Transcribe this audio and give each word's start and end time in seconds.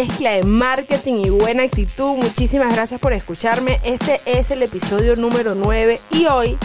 mezcla 0.00 0.32
de 0.32 0.42
marketing 0.42 1.24
y 1.24 1.30
buena 1.30 1.62
actitud. 1.62 2.16
Muchísimas 2.16 2.74
gracias 2.74 3.00
por 3.00 3.14
escucharme. 3.14 3.80
Este 3.82 4.20
es 4.26 4.50
el 4.50 4.62
episodio 4.62 5.16
número 5.16 5.54
9 5.54 5.98
y 6.10 6.26
hoy, 6.26 6.58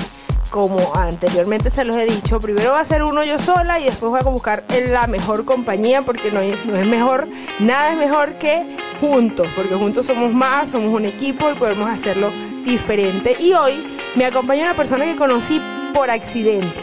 como 0.49 0.93
anteriormente 0.93 1.69
se 1.69 1.85
los 1.85 1.95
he 1.95 2.05
dicho, 2.07 2.41
primero 2.41 2.71
va 2.71 2.81
a 2.81 2.85
ser 2.85 3.03
uno 3.03 3.23
yo 3.23 3.39
sola 3.39 3.79
y 3.79 3.85
después 3.85 4.09
voy 4.09 4.19
a 4.19 4.23
buscar 4.23 4.65
la 4.89 5.07
mejor 5.07 5.45
compañía 5.45 6.01
porque 6.01 6.29
no, 6.29 6.41
no 6.41 6.77
es 6.77 6.85
mejor, 6.85 7.29
nada 7.59 7.93
es 7.93 7.97
mejor 7.97 8.33
que 8.33 8.65
juntos, 8.99 9.47
porque 9.55 9.75
juntos 9.75 10.07
somos 10.07 10.33
más, 10.33 10.71
somos 10.71 10.93
un 10.93 11.05
equipo 11.05 11.49
y 11.49 11.55
podemos 11.55 11.89
hacerlo 11.89 12.33
diferente. 12.65 13.37
Y 13.39 13.53
hoy 13.53 13.87
me 14.15 14.25
acompaña 14.25 14.63
una 14.63 14.75
persona 14.75 15.05
que 15.05 15.15
conocí 15.15 15.61
por 15.93 16.09
accidente. 16.09 16.81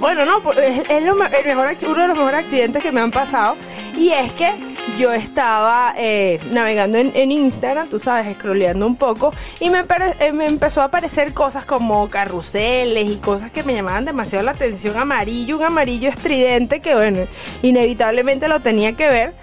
Bueno, 0.00 0.24
no, 0.24 0.38
es, 0.52 0.88
uno 0.88 2.00
de 2.00 2.08
los 2.08 2.16
mejores 2.16 2.44
accidentes 2.44 2.82
que 2.82 2.92
me 2.92 3.00
han 3.00 3.10
pasado. 3.10 3.56
Y 3.98 4.08
es 4.08 4.32
que 4.32 4.69
yo 4.96 5.12
estaba 5.12 5.94
eh, 5.96 6.40
navegando 6.50 6.98
en, 6.98 7.30
Instagram, 7.30 7.88
tú 7.88 7.98
sabes, 7.98 8.36
scrolleando 8.36 8.86
un 8.86 8.96
poco, 8.96 9.32
y 9.60 9.70
me, 9.70 9.84
eh, 10.18 10.32
me, 10.32 10.46
empezó 10.46 10.80
a 10.80 10.84
aparecer 10.84 11.32
cosas 11.34 11.64
como 11.64 12.08
carruseles 12.08 13.10
y 13.10 13.16
cosas 13.16 13.50
que 13.50 13.62
me 13.62 13.74
llamaban 13.74 14.04
demasiado 14.04 14.44
la 14.44 14.52
atención. 14.52 14.96
Amarillo, 14.96 15.56
un 15.56 15.64
amarillo 15.64 16.08
estridente 16.08 16.80
que, 16.80 16.94
bueno, 16.94 17.26
inevitablemente 17.62 18.48
lo 18.48 18.60
tenía 18.60 18.92
que 18.92 19.08
ver. 19.08 19.34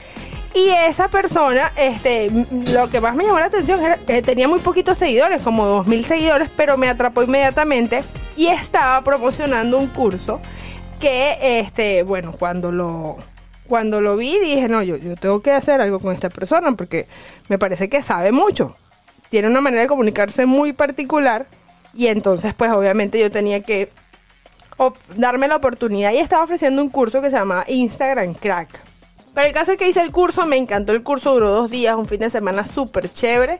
Y 0.53 0.69
esa 0.69 1.09
persona, 1.09 1.71
este, 1.75 2.31
lo 2.71 2.89
que 2.89 2.99
más 2.99 3.15
me 3.15 3.25
llamó 3.25 3.39
la 3.39 3.45
atención 3.45 3.83
era 3.83 3.97
que 3.97 4.21
tenía 4.21 4.47
muy 4.47 4.59
poquitos 4.59 4.97
seguidores, 4.97 5.41
como 5.43 5.83
2.000 5.83 6.03
seguidores, 6.03 6.49
pero 6.55 6.77
me 6.77 6.89
atrapó 6.89 7.21
inmediatamente 7.21 8.03
y 8.35 8.47
estaba 8.47 9.03
promocionando 9.03 9.77
un 9.77 9.87
curso 9.87 10.41
que, 10.99 11.59
este, 11.59 12.01
bueno, 12.01 12.31
cuando 12.31 12.71
lo, 12.71 13.17
cuando 13.67 14.01
lo 14.01 14.17
vi 14.17 14.39
dije, 14.39 14.67
no, 14.67 14.81
yo, 14.81 14.97
yo 14.97 15.15
tengo 15.15 15.41
que 15.41 15.51
hacer 15.51 15.81
algo 15.81 15.99
con 15.99 16.13
esta 16.13 16.29
persona 16.29 16.71
porque 16.71 17.07
me 17.47 17.59
parece 17.59 17.89
que 17.89 18.01
sabe 18.01 18.31
mucho. 18.31 18.75
Tiene 19.29 19.47
una 19.47 19.61
manera 19.61 19.83
de 19.83 19.87
comunicarse 19.87 20.45
muy 20.45 20.73
particular 20.73 21.45
y 21.93 22.07
entonces 22.07 22.53
pues 22.53 22.71
obviamente 22.71 23.19
yo 23.19 23.29
tenía 23.29 23.61
que 23.61 23.89
darme 25.15 25.47
la 25.47 25.55
oportunidad 25.55 26.11
y 26.13 26.17
estaba 26.17 26.43
ofreciendo 26.43 26.81
un 26.81 26.89
curso 26.89 27.21
que 27.21 27.29
se 27.29 27.35
llama 27.35 27.65
Instagram 27.67 28.35
Crack. 28.35 28.81
Pero 29.33 29.47
el 29.47 29.53
caso 29.53 29.71
es 29.73 29.77
que 29.77 29.87
hice 29.87 30.01
el 30.01 30.11
curso, 30.11 30.47
me 30.47 30.57
encantó 30.57 30.93
el 30.93 31.03
curso, 31.03 31.33
duró 31.33 31.51
dos 31.51 31.69
días, 31.69 31.95
un 31.95 32.07
fin 32.07 32.19
de 32.19 32.29
semana 32.31 32.65
súper 32.65 33.11
chévere 33.11 33.59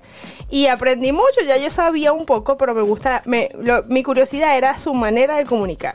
y 0.50 0.68
aprendí 0.68 1.12
mucho, 1.12 1.42
ya 1.46 1.58
yo 1.58 1.70
sabía 1.70 2.14
un 2.14 2.26
poco, 2.26 2.58
pero 2.58 2.74
me 2.74 2.82
gusta, 2.82 3.22
mi 3.26 4.04
curiosidad 4.04 4.58
era 4.58 4.80
su 4.80 4.96
manera 4.96 5.38
de 5.38 5.46
comunicar. 5.46 5.94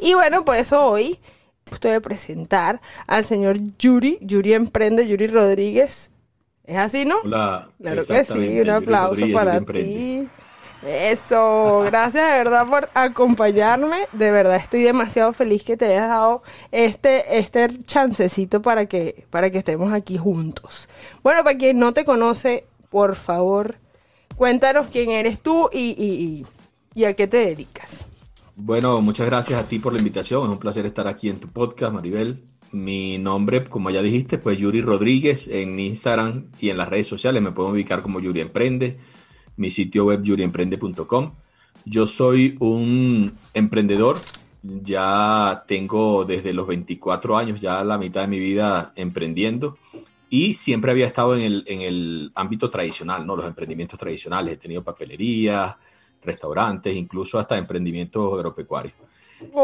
Y 0.00 0.12
bueno, 0.12 0.44
por 0.44 0.56
eso 0.56 0.84
hoy 0.86 1.18
estoy 1.70 1.92
a 1.92 2.00
presentar 2.00 2.80
al 3.06 3.24
señor 3.24 3.58
Yuri, 3.78 4.18
Yuri 4.20 4.54
Emprende, 4.54 5.06
Yuri 5.06 5.26
Rodríguez. 5.26 6.10
¿Es 6.64 6.76
así, 6.76 7.04
no? 7.04 7.16
Hola. 7.24 7.68
Claro 7.80 8.02
que 8.06 8.24
sí, 8.24 8.60
un 8.60 8.70
aplauso 8.70 9.26
para 9.32 9.60
ti. 9.60 10.28
Eso, 10.84 11.82
gracias 11.86 12.24
de 12.24 12.38
verdad 12.38 12.66
por 12.66 12.88
acompañarme. 12.94 14.08
De 14.12 14.32
verdad 14.32 14.56
estoy 14.56 14.82
demasiado 14.82 15.32
feliz 15.32 15.62
que 15.62 15.76
te 15.76 15.86
hayas 15.86 16.08
dado 16.08 16.42
este, 16.72 17.38
este 17.38 17.68
chancecito 17.84 18.62
para 18.62 18.86
que, 18.86 19.24
para 19.30 19.50
que 19.50 19.58
estemos 19.58 19.92
aquí 19.92 20.18
juntos. 20.18 20.88
Bueno, 21.22 21.44
para 21.44 21.56
quien 21.56 21.78
no 21.78 21.92
te 21.92 22.04
conoce, 22.04 22.64
por 22.90 23.14
favor, 23.14 23.76
cuéntanos 24.36 24.88
quién 24.88 25.10
eres 25.10 25.38
tú 25.40 25.70
y, 25.72 26.44
y 26.94 27.04
a 27.04 27.14
qué 27.14 27.28
te 27.28 27.36
dedicas. 27.36 28.04
Bueno, 28.54 29.00
muchas 29.00 29.26
gracias 29.26 29.60
a 29.60 29.66
ti 29.66 29.78
por 29.78 29.92
la 29.92 29.98
invitación. 29.98 30.44
Es 30.44 30.50
un 30.50 30.58
placer 30.58 30.84
estar 30.84 31.08
aquí 31.08 31.28
en 31.28 31.40
tu 31.40 31.48
podcast, 31.48 31.94
Maribel. 31.94 32.44
Mi 32.70 33.18
nombre, 33.18 33.64
como 33.68 33.90
ya 33.90 34.02
dijiste, 34.02 34.38
pues 34.38 34.58
Yuri 34.58 34.82
Rodríguez 34.82 35.48
en 35.48 35.78
Instagram 35.78 36.46
y 36.60 36.70
en 36.70 36.76
las 36.76 36.88
redes 36.88 37.06
sociales 37.06 37.42
me 37.42 37.52
pueden 37.52 37.72
ubicar 37.72 38.02
como 38.02 38.20
Yuri 38.20 38.40
Emprende 38.40 38.98
mi 39.56 39.70
sitio 39.70 40.04
web 40.04 40.22
yuriemprende.com. 40.22 41.32
Yo 41.84 42.06
soy 42.06 42.56
un 42.60 43.32
emprendedor, 43.54 44.18
ya 44.62 45.64
tengo 45.66 46.24
desde 46.24 46.52
los 46.52 46.66
24 46.66 47.36
años, 47.36 47.60
ya 47.60 47.82
la 47.84 47.98
mitad 47.98 48.22
de 48.22 48.28
mi 48.28 48.38
vida 48.38 48.92
emprendiendo 48.96 49.78
y 50.30 50.54
siempre 50.54 50.92
había 50.92 51.06
estado 51.06 51.36
en 51.36 51.42
el, 51.42 51.64
en 51.66 51.82
el 51.82 52.32
ámbito 52.34 52.70
tradicional, 52.70 53.26
¿no? 53.26 53.36
los 53.36 53.46
emprendimientos 53.46 53.98
tradicionales. 53.98 54.54
He 54.54 54.56
tenido 54.56 54.82
papelería, 54.82 55.76
restaurantes, 56.24 56.94
incluso 56.94 57.38
hasta 57.38 57.58
emprendimientos 57.58 58.32
agropecuarios. 58.32 58.94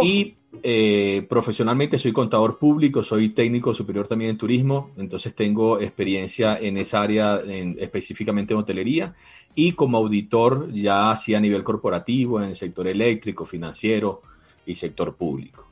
Y 0.03 0.35
eh, 0.63 1.25
profesionalmente 1.29 1.99
soy 1.99 2.13
contador 2.13 2.59
público, 2.59 3.03
soy 3.03 3.31
técnico 3.31 3.75
superior 3.75 4.09
también 4.09 4.33
en 4.33 4.39
turismo, 4.39 4.91
entonces 4.97 5.35
tengo 5.35 5.81
experiencia 5.81 6.59
en 6.59 6.79
esa 6.79 7.03
área, 7.03 7.41
específicamente 7.79 8.55
en 8.55 8.61
hotelería 8.61 9.15
y 9.55 9.73
como 9.73 9.99
auditor 9.99 10.73
ya 10.73 11.11
así 11.11 11.35
a 11.35 11.41
nivel 11.41 11.65
corporativo 11.65 12.41
en 12.41 12.51
el 12.51 12.57
sector 12.57 12.87
eléctrico, 12.87 13.45
financiero 13.45 14.23
y 14.67 14.75
sector 14.75 15.15
público. 15.15 15.67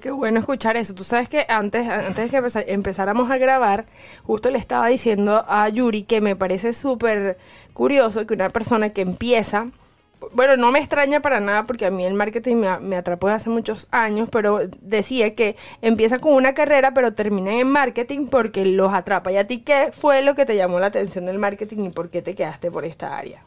Qué 0.00 0.10
bueno 0.10 0.40
escuchar 0.40 0.76
eso. 0.76 0.94
Tú 0.94 1.04
sabes 1.04 1.28
que 1.28 1.44
antes, 1.48 1.86
antes 1.86 2.32
de 2.32 2.40
que 2.40 2.72
empezáramos 2.72 3.30
a 3.30 3.38
grabar, 3.38 3.86
justo 4.22 4.50
le 4.50 4.58
estaba 4.58 4.88
diciendo 4.88 5.44
a 5.46 5.68
Yuri 5.68 6.02
que 6.02 6.20
me 6.20 6.34
parece 6.34 6.72
súper 6.72 7.36
curioso 7.72 8.26
que 8.26 8.34
una 8.34 8.48
persona 8.48 8.90
que 8.90 9.02
empieza 9.02 9.68
bueno, 10.32 10.56
no 10.56 10.72
me 10.72 10.78
extraña 10.78 11.20
para 11.20 11.40
nada 11.40 11.64
porque 11.64 11.86
a 11.86 11.90
mí 11.90 12.04
el 12.04 12.14
marketing 12.14 12.56
me, 12.80 12.96
atrapó 12.96 13.26
desde 13.26 13.36
hace 13.36 13.50
muchos 13.50 13.88
años, 13.90 14.28
pero 14.30 14.60
decía 14.80 15.34
que 15.34 15.56
empieza 15.82 16.18
con 16.18 16.32
una 16.32 16.54
carrera 16.54 16.92
pero 16.94 17.12
termina 17.14 17.58
en 17.58 17.70
marketing 17.70 18.28
porque 18.28 18.64
los 18.64 18.92
atrapa. 18.92 19.32
¿Y 19.32 19.36
a 19.36 19.46
ti 19.46 19.58
qué 19.58 19.90
fue 19.92 20.22
lo 20.22 20.34
que 20.34 20.46
te 20.46 20.56
llamó 20.56 20.80
la 20.80 20.86
atención 20.86 21.26
del 21.26 21.38
marketing 21.38 21.84
y 21.84 21.90
por 21.90 22.10
qué 22.10 22.22
te 22.22 22.34
quedaste 22.34 22.70
por 22.70 22.84
esta 22.84 23.16
área? 23.16 23.44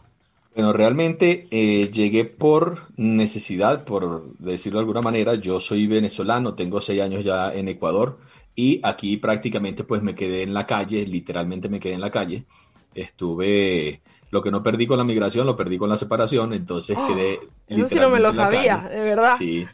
Bueno, 0.55 0.73
realmente 0.73 1.43
eh, 1.51 1.89
llegué 1.91 2.25
por 2.25 2.87
necesidad, 2.97 3.85
por 3.85 4.33
decirlo 4.39 4.79
de 4.79 4.81
alguna 4.81 5.01
manera. 5.01 5.35
Yo 5.35 5.59
soy 5.59 5.87
venezolano, 5.87 6.55
tengo 6.55 6.81
seis 6.81 7.01
años 7.01 7.23
ya 7.23 7.53
en 7.53 7.67
Ecuador 7.67 8.17
y 8.55 8.81
aquí 8.83 9.17
prácticamente 9.17 9.83
pues 9.83 10.01
me 10.01 10.15
quedé 10.15 10.43
en 10.43 10.53
la 10.53 10.65
calle, 10.65 11.05
literalmente 11.05 11.69
me 11.69 11.79
quedé 11.79 11.93
en 11.93 12.01
la 12.01 12.11
calle. 12.11 12.45
Estuve 12.93 14.01
lo 14.31 14.41
que 14.41 14.51
no 14.51 14.61
perdí 14.61 14.87
con 14.87 14.97
la 14.97 15.03
migración, 15.03 15.45
lo 15.45 15.55
perdí 15.55 15.77
con 15.77 15.89
la 15.89 15.97
separación, 15.97 16.53
entonces 16.53 16.97
¡Oh! 16.97 17.07
quedé... 17.07 17.39
Eso 17.67 17.87
sí 17.87 17.95
no 17.95 18.09
me 18.09 18.19
lo 18.19 18.33
sabía, 18.33 18.87
de 18.89 19.01
verdad. 19.01 19.35
Sí. 19.37 19.65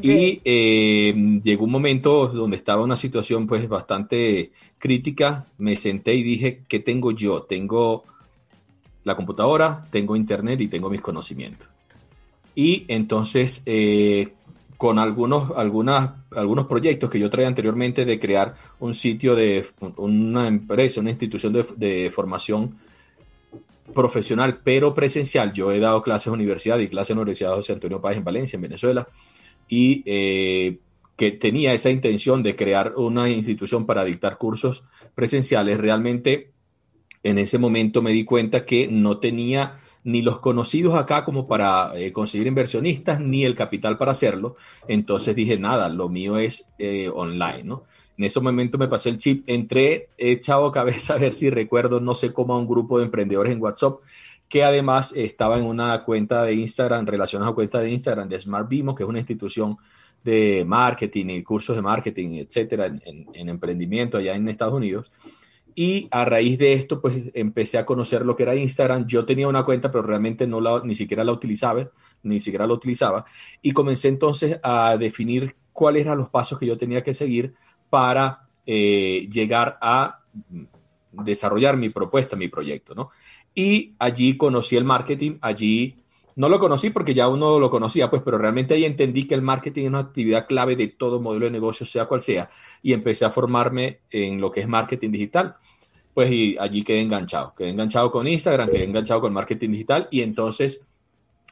Y 0.00 0.40
eh, 0.44 1.40
llegó 1.42 1.64
un 1.64 1.72
momento 1.72 2.28
donde 2.28 2.56
estaba 2.56 2.82
una 2.82 2.96
situación 2.96 3.46
pues 3.48 3.68
bastante 3.68 4.52
crítica, 4.78 5.46
me 5.58 5.74
senté 5.74 6.14
y 6.14 6.22
dije, 6.22 6.62
¿qué 6.68 6.78
tengo 6.78 7.10
yo? 7.10 7.42
Tengo 7.42 8.04
la 9.04 9.16
computadora, 9.16 9.84
tengo 9.90 10.14
internet 10.14 10.60
y 10.60 10.68
tengo 10.68 10.88
mis 10.88 11.00
conocimientos. 11.00 11.68
Y 12.54 12.84
entonces, 12.86 13.62
eh, 13.66 14.34
con 14.76 15.00
algunos, 15.00 15.50
algunas, 15.56 16.10
algunos 16.30 16.66
proyectos 16.66 17.10
que 17.10 17.18
yo 17.18 17.28
traía 17.28 17.48
anteriormente 17.48 18.04
de 18.04 18.20
crear 18.20 18.54
un 18.78 18.94
sitio 18.94 19.34
de 19.34 19.66
una 19.96 20.46
empresa, 20.46 21.00
una 21.00 21.10
institución 21.10 21.52
de, 21.52 21.64
de 21.76 22.10
formación 22.10 22.76
profesional, 23.92 24.60
pero 24.62 24.94
presencial. 24.94 25.52
Yo 25.52 25.72
he 25.72 25.80
dado 25.80 26.02
clases 26.02 26.28
en 26.28 26.34
universidad 26.34 26.78
y 26.78 26.88
clases 26.88 27.10
en 27.10 27.16
la 27.16 27.22
Universidad 27.22 27.54
José 27.54 27.72
Antonio 27.72 28.00
Páez 28.00 28.18
en 28.18 28.24
Valencia, 28.24 28.56
en 28.56 28.62
Venezuela, 28.62 29.08
y 29.68 30.02
eh, 30.06 30.78
que 31.16 31.32
tenía 31.32 31.72
esa 31.72 31.90
intención 31.90 32.42
de 32.42 32.56
crear 32.56 32.94
una 32.96 33.28
institución 33.28 33.86
para 33.86 34.04
dictar 34.04 34.38
cursos 34.38 34.84
presenciales. 35.14 35.78
Realmente, 35.78 36.52
en 37.22 37.38
ese 37.38 37.58
momento 37.58 38.02
me 38.02 38.12
di 38.12 38.24
cuenta 38.24 38.64
que 38.64 38.88
no 38.88 39.18
tenía 39.18 39.78
ni 40.04 40.22
los 40.22 40.40
conocidos 40.40 40.96
acá 40.96 41.24
como 41.24 41.46
para 41.46 41.92
eh, 41.94 42.12
conseguir 42.12 42.46
inversionistas, 42.46 43.20
ni 43.20 43.44
el 43.44 43.54
capital 43.54 43.98
para 43.98 44.12
hacerlo. 44.12 44.56
Entonces 44.88 45.36
dije, 45.36 45.58
nada, 45.58 45.88
lo 45.88 46.08
mío 46.08 46.38
es 46.38 46.72
eh, 46.78 47.08
online, 47.08 47.64
¿no? 47.64 47.84
En 48.18 48.24
ese 48.24 48.40
momento 48.40 48.78
me 48.78 48.88
pasó 48.88 49.08
el 49.08 49.18
chip, 49.18 49.44
entré, 49.46 50.08
echado 50.18 50.70
cabeza 50.72 51.14
a 51.14 51.18
ver 51.18 51.32
si 51.32 51.50
recuerdo, 51.50 52.00
no 52.00 52.14
sé 52.14 52.32
cómo, 52.32 52.54
a 52.54 52.58
un 52.58 52.68
grupo 52.68 52.98
de 52.98 53.06
emprendedores 53.06 53.52
en 53.52 53.62
WhatsApp 53.62 54.00
que 54.52 54.64
además 54.64 55.14
estaba 55.16 55.58
en 55.58 55.64
una 55.64 56.04
cuenta 56.04 56.44
de 56.44 56.52
Instagram, 56.52 57.06
relacionada 57.06 57.50
a 57.50 57.54
cuenta 57.54 57.80
de 57.80 57.90
Instagram 57.90 58.28
de 58.28 58.38
Smart 58.38 58.68
Bimo, 58.68 58.94
que 58.94 59.02
es 59.02 59.08
una 59.08 59.18
institución 59.18 59.78
de 60.22 60.62
marketing 60.66 61.26
y 61.30 61.42
cursos 61.42 61.74
de 61.74 61.80
marketing, 61.80 62.32
etcétera, 62.34 62.86
en, 62.86 63.48
emprendimiento 63.48 64.18
allá 64.18 64.34
en 64.34 64.46
Estados 64.50 64.74
Unidos. 64.74 65.10
Y 65.74 66.06
a 66.10 66.26
raíz 66.26 66.58
de 66.58 66.74
esto, 66.74 67.00
pues 67.00 67.30
empecé 67.32 67.78
a 67.78 67.86
conocer 67.86 68.26
lo 68.26 68.36
que 68.36 68.42
era 68.42 68.54
Instagram. 68.54 69.06
Yo 69.06 69.24
tenía 69.24 69.48
una 69.48 69.64
cuenta, 69.64 69.90
pero 69.90 70.02
realmente 70.02 70.46
no 70.46 70.60
la, 70.60 70.82
ni 70.84 70.94
siquiera 70.94 71.24
la 71.24 71.32
utilizaba, 71.32 71.88
ni 72.22 72.38
siquiera 72.38 72.66
la 72.66 72.74
utilizaba. 72.74 73.24
Y 73.62 73.72
comencé 73.72 74.08
entonces 74.08 74.60
a 74.62 74.98
definir 74.98 75.56
cuáles 75.72 76.04
eran 76.04 76.18
los 76.18 76.28
pasos 76.28 76.58
que 76.58 76.66
yo 76.66 76.76
tenía 76.76 77.02
que 77.02 77.14
seguir 77.14 77.54
para 77.92 78.48
eh, 78.64 79.28
llegar 79.30 79.76
a 79.82 80.20
desarrollar 81.12 81.76
mi 81.76 81.90
propuesta, 81.90 82.36
mi 82.36 82.48
proyecto, 82.48 82.94
¿no? 82.94 83.10
Y 83.54 83.92
allí 83.98 84.38
conocí 84.38 84.78
el 84.78 84.84
marketing, 84.84 85.32
allí 85.42 85.96
no 86.36 86.48
lo 86.48 86.58
conocí 86.58 86.88
porque 86.88 87.12
ya 87.12 87.28
uno 87.28 87.60
lo 87.60 87.68
conocía, 87.68 88.08
pues, 88.08 88.22
pero 88.22 88.38
realmente 88.38 88.72
ahí 88.72 88.86
entendí 88.86 89.26
que 89.26 89.34
el 89.34 89.42
marketing 89.42 89.82
es 89.82 89.88
una 89.88 89.98
actividad 89.98 90.46
clave 90.46 90.74
de 90.74 90.88
todo 90.88 91.20
modelo 91.20 91.44
de 91.44 91.50
negocio, 91.50 91.84
sea 91.84 92.06
cual 92.06 92.22
sea, 92.22 92.48
y 92.82 92.94
empecé 92.94 93.26
a 93.26 93.30
formarme 93.30 93.98
en 94.10 94.40
lo 94.40 94.50
que 94.50 94.60
es 94.60 94.68
marketing 94.68 95.10
digital. 95.10 95.56
pues 96.14 96.30
y 96.32 96.56
allí 96.58 96.82
quedé 96.82 97.02
enganchado, 97.02 97.54
quedé 97.54 97.68
enganchado 97.68 98.10
con 98.10 98.26
Instagram, 98.26 98.70
quedé 98.70 98.84
enganchado 98.84 99.20
con 99.20 99.34
marketing 99.34 99.70
digital 99.70 100.08
y 100.10 100.22
entonces, 100.22 100.80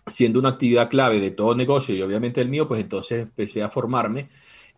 siendo 0.06 0.38
una 0.38 0.48
actividad 0.48 0.88
clave 0.88 1.20
de 1.20 1.32
todo 1.32 1.54
negocio 1.54 1.94
y 1.94 2.00
obviamente 2.00 2.40
el 2.40 2.48
mío, 2.48 2.66
pues 2.66 2.80
entonces 2.80 3.20
empecé 3.20 3.62
a 3.62 3.68
formarme 3.68 4.30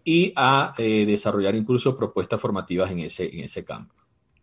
y 0.04 0.32
a 0.36 0.74
eh, 0.78 1.04
desarrollar 1.06 1.54
incluso 1.54 1.96
propuestas 1.96 2.40
formativas 2.40 2.90
en 2.90 3.00
ese, 3.00 3.24
en 3.32 3.40
ese 3.40 3.64
campo. 3.64 3.94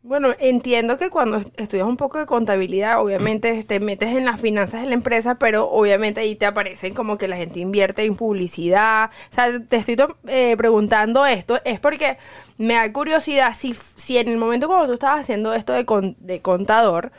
Bueno, 0.02 0.34
entiendo 0.40 0.98
que 0.98 1.10
cuando 1.10 1.42
estudias 1.58 1.86
un 1.86 1.98
poco 1.98 2.20
de 2.20 2.26
contabilidad, 2.26 3.02
obviamente 3.02 3.66
te 3.66 3.82
metes 3.82 4.10
en 4.16 4.24
las 4.24 4.40
finanzas 4.40 4.82
de 4.82 4.88
la 4.88 4.94
empresa, 4.94 5.36
pero 5.36 5.70
obviamente 5.70 6.22
ahí 6.22 6.36
te 6.36 6.46
aparecen 6.46 6.94
como 6.94 7.18
que 7.18 7.28
la 7.28 7.36
gente 7.36 7.60
invierte 7.60 8.06
en 8.06 8.16
publicidad. 8.16 9.12
O 9.30 9.36
sea, 9.36 9.60
te 9.60 9.76
estoy 9.76 9.98
eh, 10.28 10.56
preguntando 10.56 11.26
esto, 11.26 11.60
es 11.66 11.82
porque 11.82 12.18
me 12.58 12.76
da 12.76 12.94
curiosidad 12.94 13.54
si, 13.58 13.74
si 13.74 14.18
en 14.18 14.30
el 14.30 14.38
momento 14.38 14.68
cuando 14.68 14.88
tú 14.88 14.94
estabas 14.94 15.20
haciendo 15.22 15.54
esto 15.54 15.74
de, 15.74 16.16
de 16.20 16.42
contador, 16.42 17.12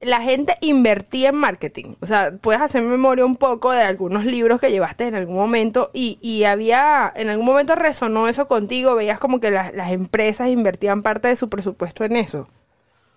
la 0.00 0.20
gente 0.22 0.54
invertía 0.60 1.30
en 1.30 1.36
marketing. 1.36 1.94
O 2.00 2.06
sea, 2.06 2.36
puedes 2.38 2.60
hacer 2.60 2.82
memoria 2.82 3.24
un 3.24 3.36
poco 3.36 3.72
de 3.72 3.82
algunos 3.82 4.24
libros 4.24 4.60
que 4.60 4.70
llevaste 4.70 5.04
en 5.04 5.14
algún 5.14 5.36
momento 5.36 5.90
y, 5.92 6.18
y 6.22 6.44
había, 6.44 7.12
en 7.16 7.28
algún 7.28 7.46
momento 7.46 7.74
resonó 7.74 8.28
eso 8.28 8.46
contigo, 8.48 8.94
veías 8.94 9.18
como 9.18 9.40
que 9.40 9.50
las 9.50 9.92
empresas 9.92 10.48
invertían 10.48 11.02
parte 11.02 11.28
de 11.28 11.36
su 11.36 11.48
presupuesto 11.48 12.04
en 12.04 12.16
eso. 12.16 12.48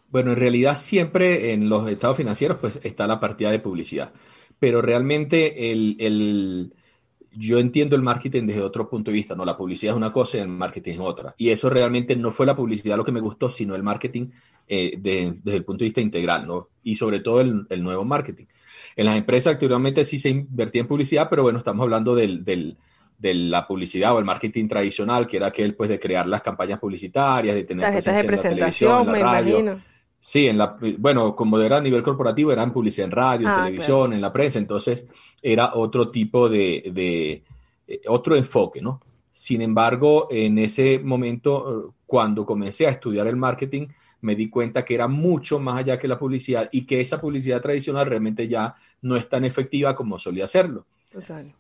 Bueno, 0.10 0.32
en 0.32 0.38
realidad 0.38 0.76
siempre 0.76 1.54
en 1.54 1.70
los 1.70 1.88
estados 1.90 2.18
financieros 2.18 2.58
pues 2.60 2.80
está 2.84 3.08
la 3.08 3.20
partida 3.20 3.50
de 3.52 3.60
publicidad, 3.60 4.12
pero 4.60 4.82
realmente 4.82 5.72
el, 5.72 5.96
el 6.00 6.74
yo 7.32 7.60
entiendo 7.60 7.96
el 7.96 8.02
marketing 8.02 8.46
desde 8.46 8.62
otro 8.62 8.90
punto 8.90 9.12
de 9.12 9.16
vista, 9.16 9.36
¿no? 9.36 9.46
La 9.46 9.58
publicidad 9.58 9.94
es 9.94 9.98
una 9.98 10.12
cosa 10.12 10.38
y 10.38 10.42
el 10.42 10.50
marketing 10.50 10.94
es 10.94 11.00
otra. 11.00 11.34
Y 11.38 11.50
eso 11.50 11.70
realmente 11.70 12.16
no 12.18 12.32
fue 12.32 12.46
la 12.46 12.56
publicidad 12.58 12.98
lo 12.98 13.06
que 13.06 13.14
me 13.14 13.22
gustó, 13.22 13.50
sino 13.50 13.76
el 13.76 13.84
marketing 13.84 14.28
eh, 14.68 14.98
desde 15.00 15.56
el 15.56 15.64
punto 15.66 15.84
de 15.84 15.88
vista 15.88 16.02
integral, 16.02 16.46
¿no? 16.46 16.71
Y 16.84 16.96
sobre 16.96 17.20
todo 17.20 17.42
el, 17.42 17.84
nuevo 17.84 18.04
marketing. 18.06 18.46
En 18.96 19.06
las 19.06 19.18
empresas 19.18 19.54
actualmente 19.54 20.04
sí 20.04 20.20
se 20.20 20.30
invertía 20.30 20.82
en 20.82 20.88
publicidad, 20.88 21.30
pero 21.30 21.44
bueno, 21.44 21.60
estamos 21.60 21.84
hablando 21.84 22.16
del, 22.16 22.44
de 22.44 23.34
la 23.34 23.68
publicidad 23.68 24.16
o 24.16 24.20
el 24.20 24.26
marketing 24.26 24.68
tradicional, 24.68 25.28
que 25.28 25.38
era 25.38 25.48
aquel 25.48 25.76
pues 25.76 25.90
de 25.90 26.00
crear 26.00 26.28
las 26.28 26.42
campañas 26.42 26.80
publicitarias, 26.80 27.56
de 27.56 27.64
tener 27.64 27.92
presencia 27.92 28.22
de 28.22 28.28
presentación, 28.28 29.08
en 29.08 29.14
la 29.14 29.20
radio. 29.20 29.56
me 29.56 29.62
imagino. 29.62 29.92
Sí, 30.24 30.48
en 30.48 30.58
la, 30.60 30.78
bueno, 31.00 31.36
como 31.36 31.60
era 31.60 31.78
a 31.78 31.82
nivel 31.82 32.04
corporativo, 32.04 32.52
era 32.52 32.62
en 32.62 32.72
publicidad 32.72 33.06
en 33.06 33.12
radio, 33.12 33.48
en 33.48 33.54
ah, 33.54 33.66
televisión, 33.66 34.14
en 34.14 34.22
la 34.22 34.32
prensa, 34.32 34.60
entonces 34.60 35.08
era 35.42 35.74
otro 35.74 36.12
tipo 36.12 36.48
de, 36.48 36.92
de, 36.94 37.44
eh, 37.88 38.02
otro 38.08 38.36
enfoque, 38.36 38.82
¿no? 38.82 39.02
Sin 39.32 39.64
embargo, 39.64 40.28
en 40.30 40.60
ese 40.60 41.00
momento, 41.00 41.96
cuando 42.06 42.46
comencé 42.46 42.86
a 42.86 42.92
estudiar 42.92 43.26
el 43.26 43.36
marketing, 43.36 43.88
me 44.22 44.36
di 44.36 44.50
cuenta 44.50 44.86
que 44.86 44.96
era 44.96 45.08
mucho 45.08 45.60
más 45.60 45.80
allá 45.80 46.00
que 46.00 46.08
la 46.08 46.18
publicidad 46.18 46.70
y 46.72 46.86
que 46.86 47.02
esa 47.02 47.20
publicidad 47.20 47.62
tradicional 47.62 48.06
realmente 48.06 48.48
ya 48.48 48.76
no 49.02 49.16
es 49.16 49.28
tan 49.28 49.46
efectiva 49.46 49.96
como 49.96 50.18
solía 50.18 50.48
serlo. 50.48 50.86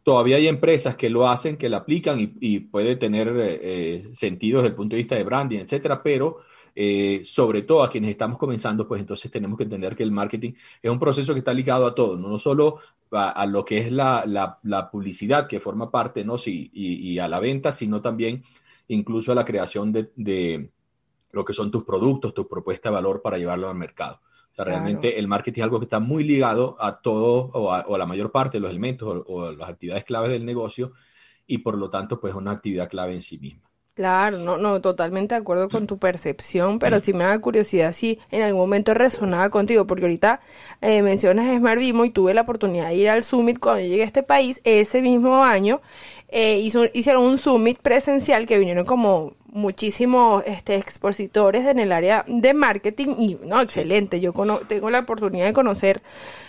Todavía 0.03 0.37
hay 0.37 0.47
empresas 0.47 0.95
que 0.95 1.09
lo 1.09 1.27
hacen, 1.27 1.57
que 1.57 1.67
la 1.67 1.77
aplican 1.77 2.17
y, 2.39 2.59
puede 2.59 2.95
tener 2.95 3.27
eh, 3.27 3.59
eh, 3.61 4.09
sentido 4.13 4.59
desde 4.59 4.69
el 4.69 4.75
punto 4.75 4.95
de 4.95 5.01
vista 5.01 5.15
de 5.15 5.25
branding, 5.25 5.59
etcétera, 5.59 6.01
pero 6.01 6.37
eh, 6.73 7.19
sobre 7.25 7.63
todo 7.63 7.83
a 7.83 7.89
quienes 7.89 8.11
estamos 8.11 8.37
comenzando, 8.37 8.87
pues 8.87 9.01
entonces 9.01 9.29
tenemos 9.29 9.57
que 9.57 9.65
entender 9.65 9.93
que 9.93 10.03
el 10.03 10.11
marketing 10.11 10.53
es 10.81 10.89
un 10.89 10.99
proceso 10.99 11.33
que 11.33 11.39
está 11.39 11.53
ligado 11.53 11.85
a 11.85 11.93
todo, 11.93 12.15
no 12.15 12.39
solo 12.39 12.79
a, 13.11 13.45
lo 13.45 13.65
que 13.65 13.79
es 13.79 13.91
la, 13.91 14.23
la, 14.25 14.89
publicidad 14.89 15.47
que 15.47 15.59
forma 15.59 15.91
parte, 15.91 16.23
¿no? 16.23 16.37
Sí, 16.37 16.69
y, 16.73 17.19
a 17.19 17.27
la 17.27 17.41
venta, 17.41 17.73
sino 17.73 18.01
también 18.01 18.41
incluso 18.87 19.33
a 19.33 19.35
la 19.35 19.43
creación 19.43 19.91
de, 19.91 20.11
de, 20.15 20.69
lo 21.33 21.45
que 21.45 21.53
son 21.53 21.71
tus 21.71 21.83
productos, 21.83 22.33
tu 22.33 22.47
propuesta 22.47 22.89
de 22.89 22.95
valor 22.95 23.21
para 23.21 23.37
llevarlo 23.37 23.69
al 23.69 23.75
mercado. 23.75 24.21
O 24.51 24.55
sea, 24.55 24.65
realmente 24.65 25.17
el 25.17 25.27
marketing 25.27 25.61
es 25.61 25.63
algo 25.63 25.79
que 25.79 25.85
está 25.85 25.99
muy 25.99 26.23
ligado 26.23 26.75
a 26.79 27.01
todo 27.01 27.49
o 27.53 27.71
a, 27.71 27.97
la 27.97 28.05
mayor 28.05 28.31
parte 28.31 28.57
de 28.57 28.61
los 28.61 28.71
elementos 28.71 29.07
o, 29.07 29.33
o 29.33 29.51
las 29.51 29.69
actividades 29.69 30.03
claves 30.03 30.29
del 30.31 30.45
negocio 30.45 30.91
y 31.47 31.59
por 31.59 31.77
lo 31.77 31.89
tanto, 31.89 32.19
pues 32.19 32.31
es 32.31 32.37
una 32.37 32.51
actividad 32.51 32.89
clave 32.89 33.13
en 33.13 33.21
sí 33.21 33.37
misma. 33.37 33.71
Claro, 33.93 34.37
no, 34.37 34.57
no, 34.57 34.79
totalmente 34.79 35.35
de 35.35 35.41
acuerdo 35.41 35.67
con 35.67 35.85
tu 35.85 35.99
percepción, 35.99 36.79
pero 36.79 37.01
sí 37.01 37.11
me 37.11 37.25
da 37.25 37.37
curiosidad 37.39 37.91
si 37.91 38.19
en 38.31 38.41
algún 38.41 38.61
momento 38.61 38.93
resonaba 38.93 39.49
contigo, 39.49 39.85
porque 39.85 40.05
ahorita 40.05 40.39
eh, 40.79 41.01
mencionas 41.01 41.53
Smart 41.57 41.77
Vimo 41.77 42.05
y 42.05 42.09
tuve 42.09 42.33
la 42.33 42.41
oportunidad 42.41 42.87
de 42.87 42.95
ir 42.95 43.09
al 43.09 43.25
Summit 43.25 43.59
cuando 43.59 43.81
llegué 43.81 44.03
a 44.03 44.05
este 44.05 44.23
país 44.23 44.61
ese 44.63 45.01
mismo 45.01 45.43
año. 45.43 45.81
Eh, 46.29 46.59
hizo, 46.59 46.85
hicieron 46.93 47.23
un 47.23 47.37
Summit 47.37 47.79
presencial 47.79 48.47
que 48.47 48.57
vinieron 48.57 48.85
como 48.85 49.33
muchísimos 49.51 50.43
este, 50.47 50.75
expositores 50.75 51.65
en 51.65 51.79
el 51.79 51.91
área 51.91 52.23
de 52.27 52.53
marketing 52.53 53.15
y 53.19 53.37
no, 53.43 53.61
excelente, 53.61 54.19
yo 54.19 54.33
tengo 54.67 54.89
la 54.89 54.99
oportunidad 54.99 55.45
de 55.45 55.53
conocer 55.53 56.01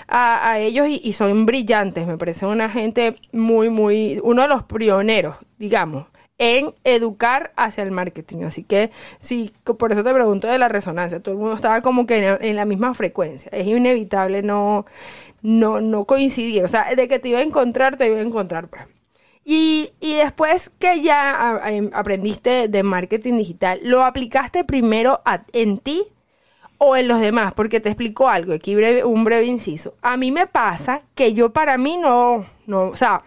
a, 0.09 0.51
a 0.51 0.59
ellos 0.61 0.89
y, 0.89 1.01
y, 1.03 1.13
son 1.13 1.45
brillantes, 1.45 2.07
me 2.07 2.17
parece 2.17 2.47
una 2.47 2.71
gente 2.71 3.17
muy, 3.33 3.71
muy, 3.71 4.21
uno 4.23 4.43
de 4.43 4.49
los 4.49 4.63
pioneros, 4.65 5.37
digamos, 5.59 6.07
en 6.39 6.75
educar 6.83 7.53
hacia 7.57 7.85
el 7.85 7.93
marketing. 7.93 8.43
Así 8.43 8.65
que 8.65 8.91
sí, 9.21 9.53
por 9.65 9.93
eso 9.93 10.03
te 10.03 10.13
pregunto 10.13 10.49
de 10.49 10.59
la 10.59 10.69
resonancia. 10.69 11.21
Todo 11.21 11.35
el 11.35 11.41
mundo 11.41 11.55
estaba 11.55 11.83
como 11.83 12.05
que 12.05 12.37
en, 12.41 12.57
la 12.57 12.65
misma 12.65 12.95
frecuencia. 12.95 13.49
Es 13.53 13.67
inevitable 13.67 14.43
no, 14.43 14.85
no, 15.43 15.81
no 15.81 16.05
coincidir. 16.05 16.65
O 16.65 16.69
sea, 16.69 16.95
de 16.95 17.07
que 17.07 17.21
te 17.21 17.29
iba 17.29 17.39
a 17.39 17.43
encontrar, 17.43 17.97
te 17.97 18.09
iba 18.09 18.19
a 18.19 18.23
encontrar. 18.23 18.67
Pues. 18.69 18.83
Y, 19.45 19.93
y, 20.01 20.15
después 20.15 20.71
que 20.79 21.03
ya 21.03 21.61
em, 21.67 21.91
aprendiste 21.93 22.69
de 22.69 22.83
marketing 22.83 23.39
digital, 23.39 23.81
¿lo 23.83 24.05
aplicaste 24.05 24.65
primero 24.65 25.21
en 25.53 25.79
ti 25.79 26.07
o 26.79 26.97
en 26.97 27.09
los 27.09 27.21
demás? 27.21 27.53
Porque 27.55 27.81
te 27.81 27.89
explico 27.89 28.29
algo, 28.29 28.53
aquí 28.53 28.75
breve, 28.77 29.05
un 29.05 29.25
breve 29.25 29.47
inciso. 29.47 29.95
A 30.01 30.17
mí 30.17 30.31
me 30.31 30.47
pasa 30.47 31.03
que 31.17 31.35
yo 31.35 31.53
para 31.53 31.77
mí 31.77 31.97
no, 31.97 32.47
no, 32.67 32.85
o 32.85 32.97
sea, 32.97 33.25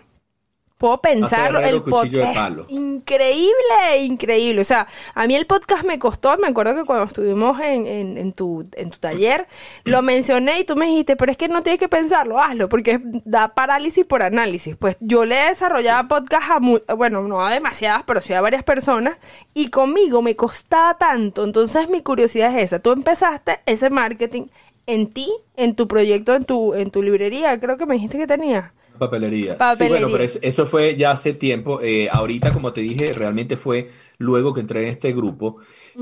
puedo 0.77 0.99
pensarlo. 1.01 1.59
El 1.59 1.81
podcast. 1.81 2.69
Increíble, 2.69 3.97
increíble. 4.01 4.61
O 4.61 4.65
sea, 4.65 4.87
a 5.13 5.27
mí 5.27 5.35
el 5.35 5.45
podcast 5.45 5.83
me 5.83 5.99
costó. 5.99 6.37
Me 6.37 6.47
acuerdo 6.47 6.75
que 6.75 6.83
cuando 6.83 7.05
estuvimos 7.05 7.59
en, 7.61 8.17
en, 8.17 8.33
tu, 8.33 8.67
en 8.73 8.89
tu 8.89 8.97
taller, 8.97 9.47
lo 9.83 10.01
mencioné 10.01 10.59
y 10.59 10.63
tú 10.65 10.75
me 10.75 10.87
dijiste, 10.87 11.15
pero 11.15 11.31
es 11.31 11.37
que 11.37 11.47
no 11.47 11.63
tienes 11.63 11.79
que 11.79 11.89
pensarlo, 11.89 12.39
hazlo, 12.39 12.69
porque 12.69 12.99
da 13.03 13.53
parálisis 13.53 14.05
por 14.05 14.21
análisis. 14.21 14.75
Pues 14.75 14.97
yo 14.99 15.25
le 15.25 15.45
he 15.45 15.49
desarrollado 15.49 16.07
podcast 16.07 16.51
a, 16.51 16.95
bueno, 16.95 17.21
no 17.23 17.45
a 17.45 17.51
demasiadas, 17.51 18.03
pero 18.05 18.21
sí 18.21 18.33
a 18.33 18.41
varias 18.41 18.63
personas, 18.63 19.17
y 19.53 19.69
conmigo 19.69 20.21
me 20.21 20.35
costaba 20.35 20.97
tanto. 20.97 21.43
Entonces, 21.43 21.89
mi 21.89 22.01
curiosidad 22.01 22.55
es 22.57 22.63
esa. 22.63 22.79
Tú 22.79 22.91
empezaste 22.91 23.59
ese 23.65 23.89
marketing 23.89 24.47
en 24.87 25.09
ti, 25.09 25.31
en 25.55 25.75
tu 25.75 25.87
proyecto, 25.87 26.35
en 26.35 26.43
tu, 26.43 26.73
en 26.73 26.91
tu 26.91 27.01
librería, 27.01 27.59
creo 27.59 27.77
que 27.77 27.85
me 27.85 27.95
dijiste 27.95 28.17
que 28.17 28.27
tenías. 28.27 28.71
Papelería. 28.97 29.57
Sí, 29.75 29.87
bueno, 29.87 30.09
pero 30.11 30.23
eso 30.23 30.65
fue 30.65 30.95
ya 30.95 31.11
hace 31.11 31.33
tiempo. 31.33 31.79
Eh, 31.81 32.07
ahorita, 32.11 32.51
como 32.51 32.73
te 32.73 32.81
dije, 32.81 33.13
realmente 33.13 33.57
fue 33.57 33.91
luego 34.17 34.53
que 34.53 34.61
entré 34.61 34.83
en 34.83 34.89
este 34.89 35.13
grupo. 35.13 35.57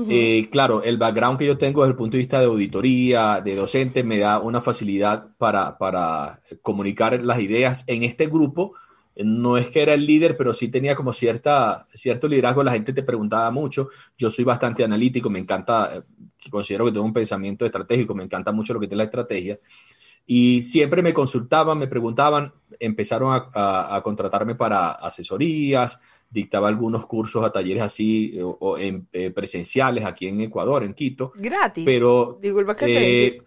Eh, 0.08 0.48
claro, 0.50 0.82
el 0.82 0.98
background 0.98 1.38
que 1.38 1.46
yo 1.46 1.56
tengo 1.56 1.82
desde 1.82 1.92
el 1.92 1.96
punto 1.96 2.16
de 2.16 2.18
vista 2.18 2.40
de 2.40 2.46
auditoría, 2.46 3.40
de 3.40 3.54
docente, 3.54 4.02
me 4.02 4.18
da 4.18 4.40
una 4.40 4.60
facilidad 4.60 5.28
para, 5.38 5.78
para 5.78 6.40
comunicar 6.62 7.24
las 7.24 7.38
ideas 7.38 7.84
en 7.86 8.02
este 8.02 8.26
grupo. 8.26 8.74
No 9.16 9.56
es 9.56 9.70
que 9.70 9.82
era 9.82 9.94
el 9.94 10.04
líder, 10.04 10.36
pero 10.36 10.52
sí 10.52 10.68
tenía 10.68 10.96
como 10.96 11.12
cierta, 11.12 11.86
cierto 11.94 12.26
liderazgo. 12.26 12.64
La 12.64 12.72
gente 12.72 12.92
te 12.92 13.04
preguntaba 13.04 13.50
mucho. 13.50 13.88
Yo 14.18 14.30
soy 14.30 14.44
bastante 14.44 14.82
analítico, 14.82 15.30
me 15.30 15.38
encanta, 15.38 15.90
eh, 15.94 16.02
considero 16.50 16.84
que 16.86 16.92
tengo 16.92 17.06
un 17.06 17.12
pensamiento 17.12 17.64
estratégico, 17.64 18.14
me 18.14 18.24
encanta 18.24 18.50
mucho 18.50 18.74
lo 18.74 18.80
que 18.80 18.88
tiene 18.88 18.98
la 18.98 19.04
estrategia. 19.04 19.60
Y 20.26 20.62
siempre 20.62 21.02
me 21.02 21.12
consultaban, 21.12 21.78
me 21.78 21.86
preguntaban, 21.86 22.52
empezaron 22.80 23.30
a, 23.32 24.00
contratarme 24.02 24.54
para 24.54 24.92
asesorías, 24.92 26.00
dictaba 26.30 26.68
algunos 26.68 27.06
cursos 27.06 27.44
a 27.44 27.52
talleres 27.52 27.82
así 27.82 28.38
o, 28.42 28.78
en, 28.78 29.06
eh, 29.12 29.30
presenciales 29.30 30.04
aquí 30.04 30.26
en 30.26 30.40
Ecuador, 30.40 30.82
en 30.82 30.94
Quito. 30.94 31.32
Gratis. 31.36 31.84
Pero 31.84 32.40
eh, 32.42 33.38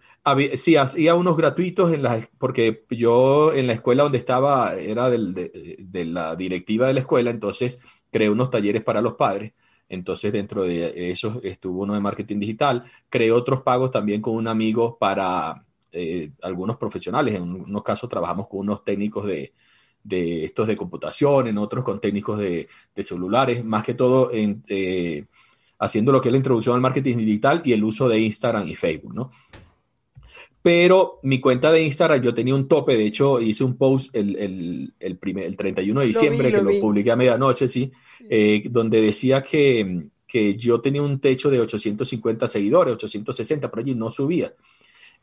sí, 0.54 0.76
hacía 0.76 1.14
unos 1.14 1.36
gratuitos 1.36 1.92
en 1.92 2.02
las, 2.02 2.28
porque 2.38 2.84
yo 2.90 3.52
en 3.52 3.66
la 3.66 3.72
escuela 3.72 4.04
donde 4.04 4.18
estaba 4.18 4.74
era 4.76 5.10
de, 5.10 5.76
de, 5.78 6.04
la 6.04 6.36
directiva 6.36 6.86
de 6.86 6.94
la 6.94 7.00
escuela, 7.00 7.30
entonces 7.30 7.80
creé 8.10 8.30
unos 8.30 8.50
talleres 8.50 8.82
para 8.82 9.00
los 9.00 9.14
padres. 9.14 9.52
Entonces, 9.88 10.32
dentro 10.32 10.64
de 10.64 11.10
eso 11.10 11.40
estuvo 11.42 11.82
uno 11.82 11.94
de 11.94 12.00
marketing 12.00 12.40
digital. 12.40 12.84
Creé 13.08 13.32
otros 13.32 13.62
pagos 13.62 13.90
también 13.90 14.20
con 14.20 14.34
un 14.34 14.46
amigo 14.46 14.98
para 14.98 15.64
eh, 15.98 16.30
algunos 16.42 16.76
profesionales. 16.76 17.34
En 17.34 17.42
unos 17.42 17.82
casos 17.82 18.08
trabajamos 18.08 18.48
con 18.48 18.60
unos 18.60 18.84
técnicos 18.84 19.26
de, 19.26 19.52
de 20.02 20.44
estos 20.44 20.66
de 20.66 20.76
computación, 20.76 21.48
en 21.48 21.58
otros 21.58 21.84
con 21.84 22.00
técnicos 22.00 22.38
de, 22.38 22.68
de 22.94 23.04
celulares, 23.04 23.64
más 23.64 23.82
que 23.84 23.94
todo 23.94 24.32
en, 24.32 24.62
eh, 24.68 25.26
haciendo 25.78 26.12
lo 26.12 26.20
que 26.20 26.28
es 26.28 26.32
la 26.32 26.38
introducción 26.38 26.76
al 26.76 26.80
marketing 26.80 27.16
digital 27.16 27.62
y 27.64 27.72
el 27.72 27.84
uso 27.84 28.08
de 28.08 28.20
Instagram 28.20 28.68
y 28.68 28.74
Facebook, 28.74 29.14
¿no? 29.14 29.30
Pero 30.60 31.20
mi 31.22 31.40
cuenta 31.40 31.70
de 31.72 31.82
Instagram, 31.82 32.20
yo 32.20 32.34
tenía 32.34 32.54
un 32.54 32.68
tope, 32.68 32.96
de 32.96 33.06
hecho 33.06 33.40
hice 33.40 33.64
un 33.64 33.76
post 33.76 34.14
el, 34.14 34.36
el, 34.36 34.94
el, 34.98 35.16
primer, 35.16 35.44
el 35.44 35.56
31 35.56 36.00
de 36.00 36.06
diciembre, 36.06 36.52
que 36.52 36.62
lo 36.62 36.80
publiqué 36.80 37.12
a 37.12 37.16
medianoche, 37.16 37.68
sí, 37.68 37.90
eh, 38.28 38.64
donde 38.68 39.00
decía 39.00 39.42
que 39.42 40.10
que 40.28 40.56
yo 40.56 40.80
tenía 40.80 41.00
un 41.00 41.18
techo 41.20 41.50
de 41.50 41.58
850 41.58 42.46
seguidores, 42.46 42.94
860, 42.94 43.70
por 43.70 43.80
allí 43.80 43.94
no 43.94 44.10
subía. 44.10 44.52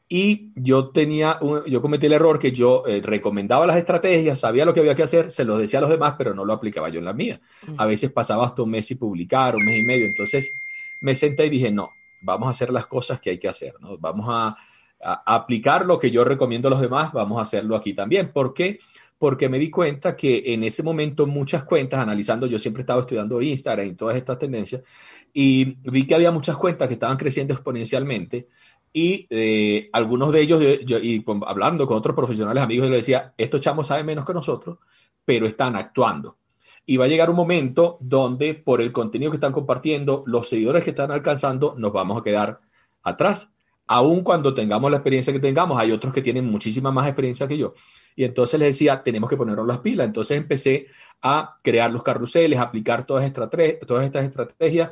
Y 0.08 0.52
yo 0.56 0.90
tenía, 0.90 1.40
yo 1.66 1.82
cometí 1.82 2.06
el 2.06 2.14
error 2.14 2.38
que 2.38 2.52
yo 2.52 2.84
eh, 2.86 3.02
recomendaba 3.04 3.66
las 3.66 3.78
estrategias, 3.78 4.40
sabía 4.40 4.64
lo 4.64 4.74
que 4.74 4.82
había 4.82 4.94
que 4.94 5.02
hacer, 5.02 5.32
se 5.32 5.44
lo 5.44 5.58
decía 5.58 5.80
a 5.80 5.82
los 5.82 5.90
demás, 5.90 6.14
pero 6.18 6.36
no 6.36 6.46
lo 6.46 6.54
aplicaba 6.54 6.90
yo 6.90 7.00
en 7.00 7.06
la 7.06 7.14
mía. 7.14 7.42
A 7.78 7.86
veces 7.88 8.12
pasaba 8.12 8.46
hasta 8.46 8.62
un 8.62 8.70
mes 8.70 8.90
y 8.92 8.96
publicar, 8.96 9.56
un 9.56 9.66
mes 9.66 9.80
y 9.80 9.84
medio. 9.84 10.06
Entonces 10.06 10.54
me 11.02 11.16
senté 11.16 11.48
y 11.48 11.50
dije, 11.50 11.72
no, 11.72 11.92
vamos 12.22 12.48
a 12.48 12.52
hacer 12.52 12.72
las 12.72 12.86
cosas 12.86 13.20
que 13.20 13.32
hay 13.32 13.40
que 13.40 13.48
hacer, 13.48 13.74
¿no? 13.80 13.98
Vamos 13.98 14.28
a, 14.30 14.56
a 15.04 15.36
aplicar 15.36 15.86
lo 15.86 15.98
que 15.98 16.12
yo 16.12 16.24
recomiendo 16.24 16.68
a 16.68 16.72
los 16.72 16.82
demás, 16.82 17.12
vamos 17.12 17.40
a 17.40 17.42
hacerlo 17.42 17.76
aquí 17.76 17.94
también. 17.94 18.32
¿Por 18.32 18.54
qué? 18.54 18.78
porque 19.18 19.48
me 19.48 19.60
di 19.60 19.70
cuenta 19.70 20.16
que 20.16 20.44
en 20.54 20.64
ese 20.64 20.84
momento 20.84 21.26
muchas 21.26 21.64
cuentas, 21.64 22.00
analizando, 22.00 22.48
yo 22.48 22.60
siempre 22.60 22.82
estaba 22.82 23.02
estudiando 23.02 23.42
Instagram 23.42 23.88
y 23.88 23.94
todas 23.94 24.18
estas 24.18 24.38
tendencias, 24.38 24.84
y 25.34 25.78
vi 25.90 26.06
que 26.06 26.16
había 26.16 26.32
muchas 26.32 26.58
cuentas 26.58 26.88
que 26.88 26.96
estaban 26.96 27.18
creciendo 27.18 27.54
exponencialmente 27.54 28.48
y 28.98 29.28
eh, 29.30 29.90
algunos 29.92 30.32
de 30.32 30.40
ellos, 30.40 30.64
yo, 30.86 31.00
y 31.00 31.22
hablando 31.46 31.86
con 31.86 31.98
otros 31.98 32.16
profesionales 32.16 32.64
amigos, 32.64 32.86
yo 32.86 32.92
les 32.92 33.06
decía, 33.06 33.34
estos 33.38 33.60
chamos 33.60 33.88
saben 33.88 34.06
menos 34.06 34.26
que 34.26 34.34
nosotros, 34.34 34.78
pero 35.26 35.46
están 35.46 35.76
actuando. 35.76 36.38
Y 36.86 36.96
va 36.96 37.04
a 37.04 37.08
llegar 37.10 37.30
un 37.30 37.36
momento 37.36 37.98
donde 38.00 38.54
por 38.54 38.80
el 38.80 38.94
contenido 38.94 39.32
que 39.32 39.36
están 39.36 39.52
compartiendo, 39.52 40.24
los 40.28 40.48
seguidores 40.48 40.86
que 40.86 40.92
están 40.92 41.12
alcanzando, 41.12 41.76
nos 41.78 41.92
vamos 41.92 42.18
a 42.18 42.24
quedar 42.24 42.62
atrás. 43.04 43.52
Aún 43.86 44.22
cuando 44.22 44.54
tengamos 44.54 44.90
la 44.90 44.98
experiencia 44.98 45.34
que 45.34 45.42
tengamos, 45.42 45.78
hay 45.78 45.92
otros 45.92 46.14
que 46.14 46.22
tienen 46.22 46.46
muchísima 46.46 46.90
más 46.90 47.06
experiencia 47.06 47.50
que 47.50 47.58
yo. 47.58 47.74
Y 48.16 48.24
entonces 48.24 48.58
les 48.58 48.70
decía, 48.70 49.04
tenemos 49.04 49.30
que 49.30 49.36
ponernos 49.36 49.68
las 49.68 49.80
pilas. 49.80 50.08
Entonces 50.08 50.38
empecé 50.38 50.86
a 51.22 51.58
crear 51.62 51.92
los 51.92 52.02
carruseles, 52.02 52.60
aplicar 52.60 53.04
todas, 53.04 53.30
todas 53.34 54.06
estas 54.06 54.24
estrategias 54.24 54.92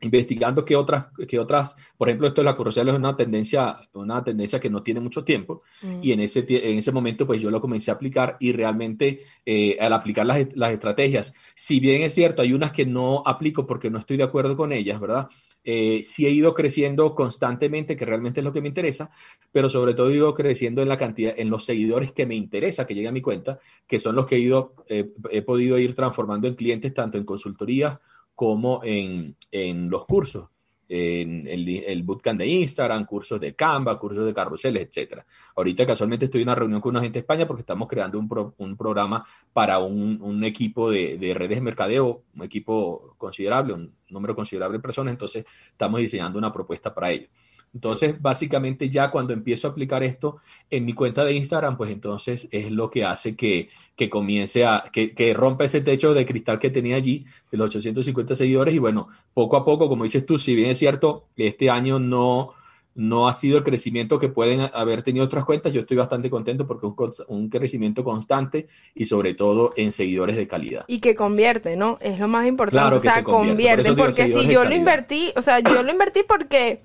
investigando 0.00 0.64
qué 0.64 0.76
otras, 0.76 1.06
qué 1.28 1.38
otras, 1.38 1.76
por 1.96 2.08
ejemplo, 2.08 2.28
esto 2.28 2.40
de 2.40 2.46
la 2.46 2.56
carrusel 2.56 2.88
es 2.88 2.94
una 2.94 3.16
tendencia, 3.16 3.76
una 3.92 4.24
tendencia 4.24 4.58
que 4.58 4.70
no 4.70 4.82
tiene 4.82 5.00
mucho 5.00 5.24
tiempo 5.24 5.62
mm. 5.82 5.98
y 6.02 6.12
en 6.12 6.20
ese, 6.20 6.44
en 6.48 6.78
ese 6.78 6.92
momento 6.92 7.26
pues 7.26 7.40
yo 7.42 7.50
lo 7.50 7.60
comencé 7.60 7.90
a 7.90 7.94
aplicar 7.94 8.36
y 8.40 8.52
realmente 8.52 9.20
eh, 9.44 9.76
al 9.80 9.92
aplicar 9.92 10.26
las, 10.26 10.56
las, 10.56 10.72
estrategias, 10.72 11.34
si 11.54 11.80
bien 11.80 12.02
es 12.02 12.14
cierto, 12.14 12.42
hay 12.42 12.52
unas 12.52 12.72
que 12.72 12.86
no 12.86 13.22
aplico 13.26 13.66
porque 13.66 13.90
no 13.90 13.98
estoy 13.98 14.16
de 14.16 14.24
acuerdo 14.24 14.56
con 14.56 14.72
ellas, 14.72 15.00
¿verdad? 15.00 15.28
eh, 15.64 16.02
sí 16.02 16.26
he 16.26 16.30
ido 16.30 16.54
creciendo 16.54 17.14
constantemente, 17.14 17.96
que 17.96 18.04
realmente 18.04 18.40
es 18.40 18.44
lo 18.44 18.52
que 18.52 18.60
me 18.60 18.68
interesa, 18.68 19.10
pero 19.52 19.68
sobre 19.68 19.94
todo 19.94 20.10
he 20.10 20.14
ido 20.14 20.34
creciendo 20.34 20.82
en 20.82 20.88
la 20.88 20.96
cantidad, 20.96 21.34
en 21.36 21.50
los 21.50 21.64
seguidores 21.64 22.12
que 22.12 22.26
me 22.26 22.34
interesa 22.34 22.86
que 22.86 22.94
lleguen 22.94 23.10
a 23.10 23.12
mi 23.12 23.20
cuenta, 23.20 23.58
que 23.86 23.98
son 23.98 24.16
los 24.16 24.26
que 24.26 24.36
he 24.36 24.40
ido, 24.40 24.74
eh, 24.88 25.12
he 25.30 25.42
podido 25.42 25.78
ir 25.78 25.94
transformando 25.94 26.48
en 26.48 26.54
clientes 26.54 26.94
tanto 26.94 27.18
en 27.18 27.24
consultorías 27.24 27.98
como 28.40 28.80
en, 28.82 29.36
en 29.52 29.90
los 29.90 30.06
cursos 30.06 30.48
en 30.88 31.46
el, 31.46 31.68
el, 31.68 32.02
bootcamp 32.02 32.38
de 32.38 32.46
Instagram, 32.46 33.04
cursos 33.04 33.38
de 33.38 33.54
Canva, 33.54 33.98
cursos 33.98 34.24
de 34.24 34.32
carruseles, 34.32 34.88
etcétera. 34.88 35.26
Ahorita 35.54 35.84
casualmente 35.84 36.24
estoy 36.24 36.40
en 36.40 36.48
una 36.48 36.54
reunión 36.54 36.80
con 36.80 36.92
una 36.92 37.02
gente 37.02 37.18
de 37.18 37.20
España 37.20 37.46
porque 37.46 37.60
estamos 37.60 37.86
creando 37.86 38.18
un, 38.18 38.54
un 38.56 38.76
programa 38.78 39.22
para 39.52 39.78
un, 39.78 40.18
un 40.22 40.42
equipo 40.42 40.90
de, 40.90 41.18
de, 41.18 41.34
redes 41.34 41.58
de 41.58 41.60
mercadeo, 41.60 42.22
un 42.34 42.42
equipo 42.42 43.14
considerable, 43.18 43.74
un 43.74 43.94
número 44.08 44.34
considerable 44.34 44.78
de 44.78 44.82
personas, 44.82 45.12
entonces 45.12 45.44
estamos 45.70 46.00
diseñando 46.00 46.38
una 46.38 46.50
propuesta 46.50 46.94
para 46.94 47.10
ello. 47.10 47.28
Entonces, 47.72 48.20
básicamente 48.20 48.88
ya 48.88 49.10
cuando 49.10 49.32
empiezo 49.32 49.68
a 49.68 49.70
aplicar 49.70 50.02
esto 50.02 50.38
en 50.70 50.84
mi 50.84 50.92
cuenta 50.92 51.24
de 51.24 51.34
Instagram, 51.34 51.76
pues 51.76 51.90
entonces 51.90 52.48
es 52.50 52.70
lo 52.70 52.90
que 52.90 53.04
hace 53.04 53.36
que, 53.36 53.68
que 53.96 54.10
comience 54.10 54.64
a, 54.64 54.84
que, 54.92 55.14
que 55.14 55.34
rompa 55.34 55.64
ese 55.64 55.80
techo 55.80 56.12
de 56.12 56.26
cristal 56.26 56.58
que 56.58 56.70
tenía 56.70 56.96
allí 56.96 57.24
de 57.50 57.58
los 57.58 57.68
850 57.68 58.34
seguidores. 58.34 58.74
Y 58.74 58.78
bueno, 58.78 59.08
poco 59.34 59.56
a 59.56 59.64
poco, 59.64 59.88
como 59.88 60.04
dices 60.04 60.26
tú, 60.26 60.38
si 60.38 60.54
bien 60.54 60.70
es 60.70 60.78
cierto, 60.78 61.26
este 61.36 61.70
año 61.70 62.00
no, 62.00 62.54
no 63.00 63.28
ha 63.28 63.32
sido 63.32 63.56
el 63.56 63.64
crecimiento 63.64 64.18
que 64.18 64.28
pueden 64.28 64.68
haber 64.74 65.02
tenido 65.02 65.24
otras 65.24 65.46
cuentas. 65.46 65.72
Yo 65.72 65.80
estoy 65.80 65.96
bastante 65.96 66.28
contento 66.28 66.66
porque 66.66 66.86
es 66.86 67.22
un, 67.28 67.48
crecimiento 67.48 68.04
constante 68.04 68.66
y 68.94 69.06
sobre 69.06 69.32
todo 69.32 69.72
en 69.76 69.90
seguidores 69.90 70.36
de 70.36 70.46
calidad. 70.46 70.84
Y 70.86 71.00
que 71.00 71.14
convierte, 71.14 71.76
¿no? 71.76 71.96
Es 72.02 72.18
lo 72.18 72.28
más 72.28 72.46
importante. 72.46 72.78
Claro 72.78 72.98
o 72.98 73.00
sea, 73.00 73.24
convierte. 73.24 73.94
porque 73.94 74.28
si 74.28 74.46
yo 74.48 74.64
lo 74.64 74.74
invertí, 74.74 75.32
o 75.34 75.40
sea, 75.40 75.60
yo 75.60 75.82
lo 75.82 75.90
invertí 75.90 76.20
porque 76.28 76.82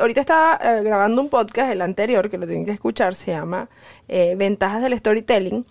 ahorita 0.00 0.20
estaba 0.20 0.58
eh, 0.60 0.82
grabando 0.82 1.20
un 1.20 1.28
podcast, 1.28 1.70
el 1.70 1.80
anterior, 1.80 2.28
que 2.28 2.38
lo 2.38 2.46
tienen 2.46 2.66
que 2.66 2.72
escuchar, 2.72 3.14
se 3.14 3.30
llama 3.30 3.68
eh, 4.08 4.34
Ventajas 4.36 4.82
del 4.82 4.98
Storytelling. 4.98 5.64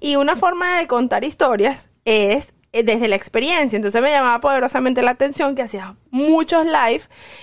Y 0.00 0.16
una 0.16 0.34
forma 0.34 0.80
de 0.80 0.88
contar 0.88 1.22
historias 1.22 1.88
es 2.04 2.52
desde 2.72 3.08
la 3.08 3.16
experiencia. 3.16 3.76
Entonces 3.76 4.00
me 4.02 4.10
llamaba 4.10 4.40
poderosamente 4.40 5.02
la 5.02 5.12
atención 5.12 5.54
que 5.54 5.62
hacías 5.62 5.92
muchos 6.10 6.64
live 6.64 7.02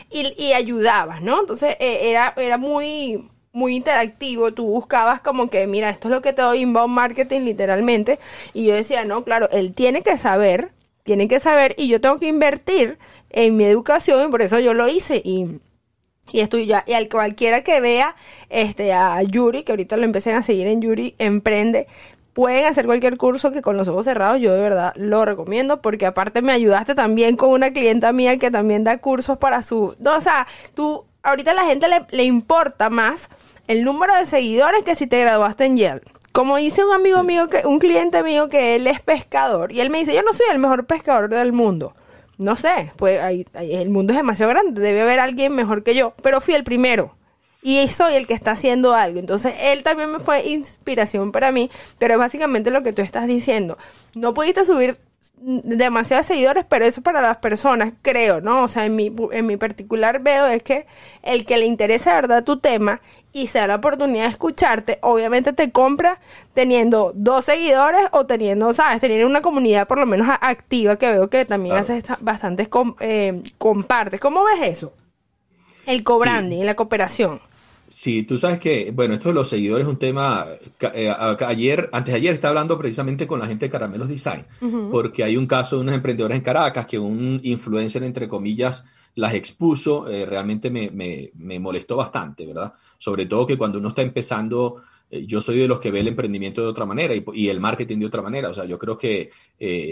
y, 0.09 0.33
y 0.41 0.53
ayudabas, 0.53 1.21
¿no? 1.21 1.41
Entonces 1.41 1.75
era, 1.79 2.33
era 2.37 2.57
muy, 2.57 3.29
muy 3.51 3.75
interactivo. 3.75 4.53
Tú 4.53 4.67
buscabas 4.67 5.21
como 5.21 5.49
que, 5.49 5.67
mira, 5.67 5.89
esto 5.89 6.07
es 6.07 6.13
lo 6.13 6.21
que 6.21 6.33
te 6.33 6.41
doy 6.41 6.59
inbound 6.61 6.93
marketing 6.93 7.41
literalmente. 7.41 8.19
Y 8.53 8.65
yo 8.67 8.75
decía, 8.75 9.03
no, 9.05 9.23
claro, 9.23 9.49
él 9.51 9.73
tiene 9.73 10.01
que 10.01 10.17
saber, 10.17 10.71
tiene 11.03 11.27
que 11.27 11.39
saber 11.39 11.75
y 11.77 11.87
yo 11.87 11.99
tengo 12.01 12.17
que 12.17 12.27
invertir 12.27 12.97
en 13.29 13.57
mi 13.57 13.65
educación 13.65 14.27
y 14.27 14.31
por 14.31 14.41
eso 14.41 14.59
yo 14.59 14.73
lo 14.73 14.87
hice. 14.87 15.21
Y 15.23 15.59
y 16.31 16.41
estoy 16.41 16.65
ya, 16.65 16.83
y 16.85 16.93
al 16.93 17.07
cualquiera 17.09 17.63
que 17.63 17.79
vea 17.79 18.15
este 18.49 18.91
a 18.93 19.21
Yuri, 19.23 19.63
que 19.63 19.71
ahorita 19.71 19.97
lo 19.97 20.03
empecé 20.03 20.33
a 20.33 20.41
seguir 20.41 20.67
en 20.67 20.81
Yuri 20.81 21.15
Emprende, 21.19 21.87
pueden 22.37 22.67
hacer 22.67 22.85
cualquier 22.85 23.17
curso 23.17 23.51
que 23.51 23.63
con 23.63 23.77
los 23.77 23.87
ojos 23.87 24.05
cerrados 24.05 24.39
yo 24.39 24.53
de 24.53 24.61
verdad 24.61 24.93
lo 24.95 25.25
recomiendo 25.25 25.81
porque 25.81 26.05
aparte 26.05 26.43
me 26.43 26.51
ayudaste 26.51 26.93
también 26.93 27.35
con 27.35 27.49
una 27.49 27.73
clienta 27.73 28.13
mía 28.13 28.37
que 28.37 28.51
también 28.51 28.83
da 28.83 28.99
cursos 28.99 29.39
para 29.39 29.63
su... 29.63 29.95
No, 29.97 30.15
o 30.15 30.21
sea, 30.21 30.45
tú, 30.75 31.03
ahorita 31.23 31.49
a 31.49 31.55
la 31.55 31.65
gente 31.65 31.87
le, 31.87 32.05
le 32.11 32.25
importa 32.25 32.91
más 32.91 33.31
el 33.67 33.83
número 33.83 34.13
de 34.13 34.27
seguidores 34.27 34.83
que 34.83 34.93
si 34.93 35.07
te 35.07 35.19
graduaste 35.19 35.65
en 35.65 35.77
Yale. 35.77 36.01
Como 36.31 36.57
dice 36.57 36.85
un 36.85 36.93
amigo 36.93 37.23
mío, 37.23 37.49
que 37.49 37.65
un 37.65 37.79
cliente 37.79 38.21
mío 38.21 38.49
que 38.49 38.75
él 38.75 38.85
es 38.85 39.01
pescador 39.01 39.71
y 39.71 39.81
él 39.81 39.89
me 39.89 39.97
dice, 39.97 40.13
yo 40.13 40.21
no 40.21 40.31
soy 40.31 40.45
el 40.51 40.59
mejor 40.59 40.85
pescador 40.85 41.29
del 41.29 41.53
mundo 41.53 41.95
no 42.37 42.55
sé, 42.55 42.91
pues 42.97 43.19
el 43.55 43.89
mundo 43.89 44.13
es 44.13 44.17
demasiado 44.17 44.51
grande, 44.51 44.79
debe 44.79 45.01
haber 45.01 45.19
alguien 45.19 45.55
mejor 45.55 45.81
que 45.81 45.95
yo, 45.95 46.13
pero 46.21 46.39
fui 46.39 46.53
el 46.53 46.63
primero. 46.63 47.16
Y 47.67 47.85
soy 47.89 48.13
el 48.13 48.27
que 48.27 48.33
está 48.33 48.51
haciendo 48.51 48.95
algo. 48.95 49.19
Entonces, 49.19 49.53
él 49.59 49.83
también 49.83 50.09
me 50.09 50.19
fue 50.19 50.47
inspiración 50.47 51.33
para 51.33 51.51
mí, 51.51 51.69
pero 51.97 52.13
es 52.13 52.17
básicamente 52.17 52.71
lo 52.71 52.81
que 52.81 52.93
tú 52.93 53.01
estás 53.01 53.27
diciendo. 53.27 53.77
No 54.15 54.33
pudiste 54.33 54.63
subir 54.63 54.97
demasiados 55.35 56.27
seguidores, 56.27 56.63
pero 56.63 56.85
eso 56.85 57.01
para 57.01 57.19
las 57.19 57.35
personas, 57.39 57.91
creo, 58.01 58.39
¿no? 58.39 58.63
O 58.63 58.67
sea, 58.69 58.85
en 58.85 58.95
mi, 58.95 59.13
en 59.33 59.45
mi 59.45 59.57
particular 59.57 60.23
veo 60.23 60.47
es 60.47 60.63
que 60.63 60.87
el 61.23 61.45
que 61.45 61.57
le 61.57 61.65
interesa 61.65 62.11
de 62.11 62.21
verdad 62.21 62.45
tu 62.45 62.57
tema 62.57 63.01
y 63.33 63.47
se 63.47 63.59
da 63.59 63.67
la 63.67 63.75
oportunidad 63.75 64.23
de 64.23 64.29
escucharte, 64.29 64.99
obviamente 65.01 65.51
te 65.51 65.69
compra 65.69 66.21
teniendo 66.53 67.11
dos 67.15 67.43
seguidores 67.43 68.07
o 68.13 68.25
teniendo, 68.25 68.71
¿sabes? 68.71 69.01
Tener 69.01 69.25
una 69.25 69.41
comunidad 69.41 69.89
por 69.89 69.99
lo 69.99 70.05
menos 70.05 70.29
activa 70.39 70.95
que 70.95 71.11
veo 71.11 71.29
que 71.29 71.43
también 71.43 71.75
haces 71.75 72.05
bastantes 72.21 72.69
eh, 73.01 73.43
compartes. 73.57 74.21
¿Cómo 74.21 74.45
ves 74.45 74.69
eso? 74.69 74.93
El 75.85 76.03
co-branding, 76.03 76.63
la 76.63 76.75
cooperación. 76.75 77.41
Sí, 77.89 78.23
tú 78.23 78.37
sabes 78.37 78.59
que, 78.59 78.91
bueno, 78.91 79.13
esto 79.13 79.29
de 79.29 79.35
los 79.35 79.47
seguidores 79.47 79.85
es 79.85 79.91
un 79.91 79.97
tema. 79.97 80.45
Eh, 80.93 81.09
ayer, 81.45 81.89
antes 81.93 82.13
de 82.13 82.17
ayer, 82.17 82.33
estaba 82.33 82.49
hablando 82.49 82.77
precisamente 82.77 83.27
con 83.27 83.39
la 83.39 83.47
gente 83.47 83.65
de 83.65 83.69
Caramelos 83.69 84.09
Design, 84.09 84.45
porque 84.91 85.23
hay 85.23 85.37
un 85.37 85.47
caso 85.47 85.77
de 85.77 85.83
unos 85.83 85.95
emprendedores 85.95 86.37
en 86.37 86.43
Caracas 86.43 86.85
que 86.85 86.99
un 86.99 87.39
influencer, 87.43 88.03
entre 88.03 88.27
comillas, 88.27 88.83
las 89.15 89.33
expuso. 89.33 90.09
Eh, 90.09 90.25
realmente 90.25 90.69
me, 90.69 90.91
me, 90.91 91.31
me, 91.35 91.59
molestó 91.59 91.95
bastante, 91.95 92.45
¿verdad? 92.45 92.73
Sobre 92.97 93.25
todo 93.25 93.45
que 93.45 93.57
cuando 93.57 93.79
uno 93.79 93.89
está 93.89 94.01
empezando, 94.01 94.81
eh, 95.09 95.25
yo 95.25 95.39
soy 95.39 95.59
de 95.59 95.67
los 95.69 95.79
que 95.79 95.89
ve 95.89 96.01
el 96.01 96.09
emprendimiento 96.09 96.61
de 96.61 96.67
otra 96.67 96.85
manera 96.85 97.15
y, 97.15 97.23
y 97.33 97.47
el 97.47 97.61
marketing 97.61 97.99
de 97.99 98.05
otra 98.07 98.21
manera. 98.21 98.49
O 98.49 98.53
sea, 98.53 98.65
yo 98.65 98.77
creo 98.77 98.97
que 98.97 99.29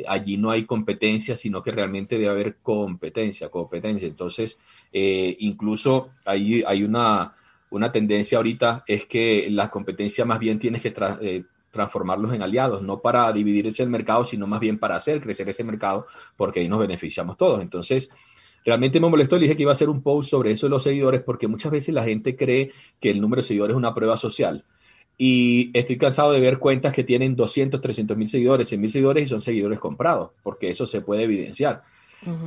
allí 0.06 0.36
no 0.36 0.52
hay 0.52 0.66
competencia, 0.66 1.38
sino 1.38 1.64
que 1.64 1.72
realmente 1.72 2.18
debe 2.18 2.30
haber 2.30 2.58
competencia, 2.58 3.48
competencia. 3.48 4.06
Entonces, 4.06 4.58
incluso 4.92 6.10
ahí 6.26 6.62
hay 6.68 6.84
una 6.84 7.34
una 7.76 7.92
tendencia 7.92 8.38
ahorita 8.38 8.84
es 8.88 9.06
que 9.06 9.48
la 9.50 9.70
competencia 9.70 10.24
más 10.26 10.40
bien 10.40 10.60
tienes 10.60 10.82
que 10.82 10.94
eh, 11.22 11.44
transformarlos 11.72 12.34
en 12.34 12.42
aliados, 12.42 12.82
no 12.82 13.02
para 13.02 13.32
dividir 13.34 13.68
ese 13.68 13.86
mercado, 13.86 14.24
sino 14.24 14.48
más 14.48 14.62
bien 14.62 14.80
para 14.80 14.96
hacer 14.96 15.20
crecer 15.20 15.50
ese 15.50 15.64
mercado, 15.64 16.08
porque 16.38 16.62
ahí 16.62 16.70
nos 16.70 16.80
beneficiamos 16.80 17.36
todos. 17.38 17.62
Entonces, 17.62 18.10
realmente 18.64 19.00
me 19.00 19.10
molestó, 19.10 19.36
le 19.36 19.44
dije 19.44 19.58
que 19.58 19.64
iba 19.64 19.72
a 19.72 19.74
hacer 19.74 19.90
un 19.90 20.02
post 20.02 20.30
sobre 20.30 20.52
eso 20.52 20.68
de 20.68 20.70
los 20.70 20.84
seguidores, 20.84 21.22
porque 21.22 21.48
muchas 21.48 21.72
veces 21.72 21.94
la 21.94 22.04
gente 22.04 22.38
cree 22.38 22.72
que 23.02 23.10
el 23.10 23.20
número 23.20 23.42
de 23.42 23.48
seguidores 23.48 23.74
es 23.74 23.78
una 23.78 23.94
prueba 23.94 24.18
social. 24.18 24.64
Y 25.18 25.72
estoy 25.78 25.98
cansado 25.98 26.32
de 26.32 26.40
ver 26.40 26.60
cuentas 26.60 26.94
que 26.94 27.04
tienen 27.04 27.36
200, 27.36 27.82
300 27.82 28.16
mil 28.16 28.30
seguidores, 28.30 28.70
100 28.70 28.82
mil 28.82 28.90
seguidores 28.90 29.24
y 29.24 29.28
son 29.28 29.42
seguidores 29.42 29.80
comprados, 29.80 30.32
porque 30.44 30.70
eso 30.70 30.88
se 30.88 31.02
puede 31.02 31.24
evidenciar. 31.24 31.84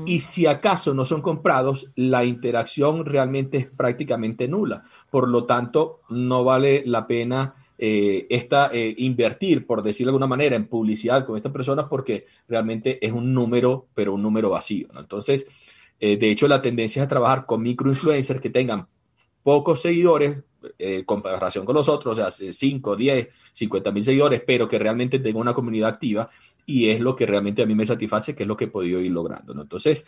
Y 0.07 0.21
si 0.21 0.47
acaso 0.47 0.95
no 0.95 1.05
son 1.05 1.23
comprados, 1.23 1.91
la 1.95 2.25
interacción 2.25 3.05
realmente 3.05 3.59
es 3.59 3.67
prácticamente 3.67 4.49
nula. 4.49 4.83
Por 5.11 5.29
lo 5.29 5.45
tanto, 5.45 6.01
no 6.09 6.45
vale 6.45 6.83
la 6.87 7.07
pena 7.07 7.55
eh, 7.79 8.27
esta, 8.31 8.71
eh, 8.73 8.95
invertir, 8.99 9.67
por 9.67 9.83
decirlo 9.83 10.11
de 10.11 10.15
alguna 10.17 10.27
manera, 10.27 10.57
en 10.57 10.67
publicidad 10.67 11.25
con 11.25 11.37
estas 11.37 11.53
personas 11.53 11.87
porque 11.89 12.27
realmente 12.49 12.99
es 13.07 13.13
un 13.13 13.33
número, 13.33 13.87
pero 13.95 14.15
un 14.15 14.23
número 14.23 14.51
vacío. 14.51 14.89
Entonces, 14.99 15.47
Eh, 16.01 16.17
de 16.17 16.31
hecho, 16.31 16.47
la 16.47 16.63
tendencia 16.63 17.03
es 17.03 17.07
a 17.07 17.09
trabajar 17.09 17.45
con 17.45 17.61
microinfluencers 17.61 18.41
que 18.41 18.51
tengan 18.51 18.87
pocos 19.43 19.81
seguidores 19.83 20.39
eh, 20.79 21.05
comparación 21.05 21.65
con 21.65 21.75
los 21.75 21.88
otros, 21.88 22.19
o 22.19 22.31
sea, 22.31 22.53
5, 22.53 22.97
10, 22.97 23.29
50 23.53 23.93
mil 23.93 24.05
seguidores, 24.05 24.43
pero 24.47 24.69
que 24.69 24.79
realmente 24.79 25.19
tengan 25.19 25.43
una 25.43 25.55
comunidad 25.55 25.91
activa 25.91 26.29
y 26.67 26.88
es 26.88 27.00
lo 27.00 27.15
que 27.15 27.27
realmente 27.27 27.62
a 27.62 27.67
mí 27.67 27.75
me 27.75 27.87
satisface, 27.87 28.35
que 28.35 28.43
es 28.43 28.47
lo 28.47 28.57
que 28.57 28.65
he 28.65 28.69
podido 28.69 29.00
ir 29.00 29.12
logrando. 29.12 29.55
¿no? 29.55 29.62
Entonces, 29.62 30.07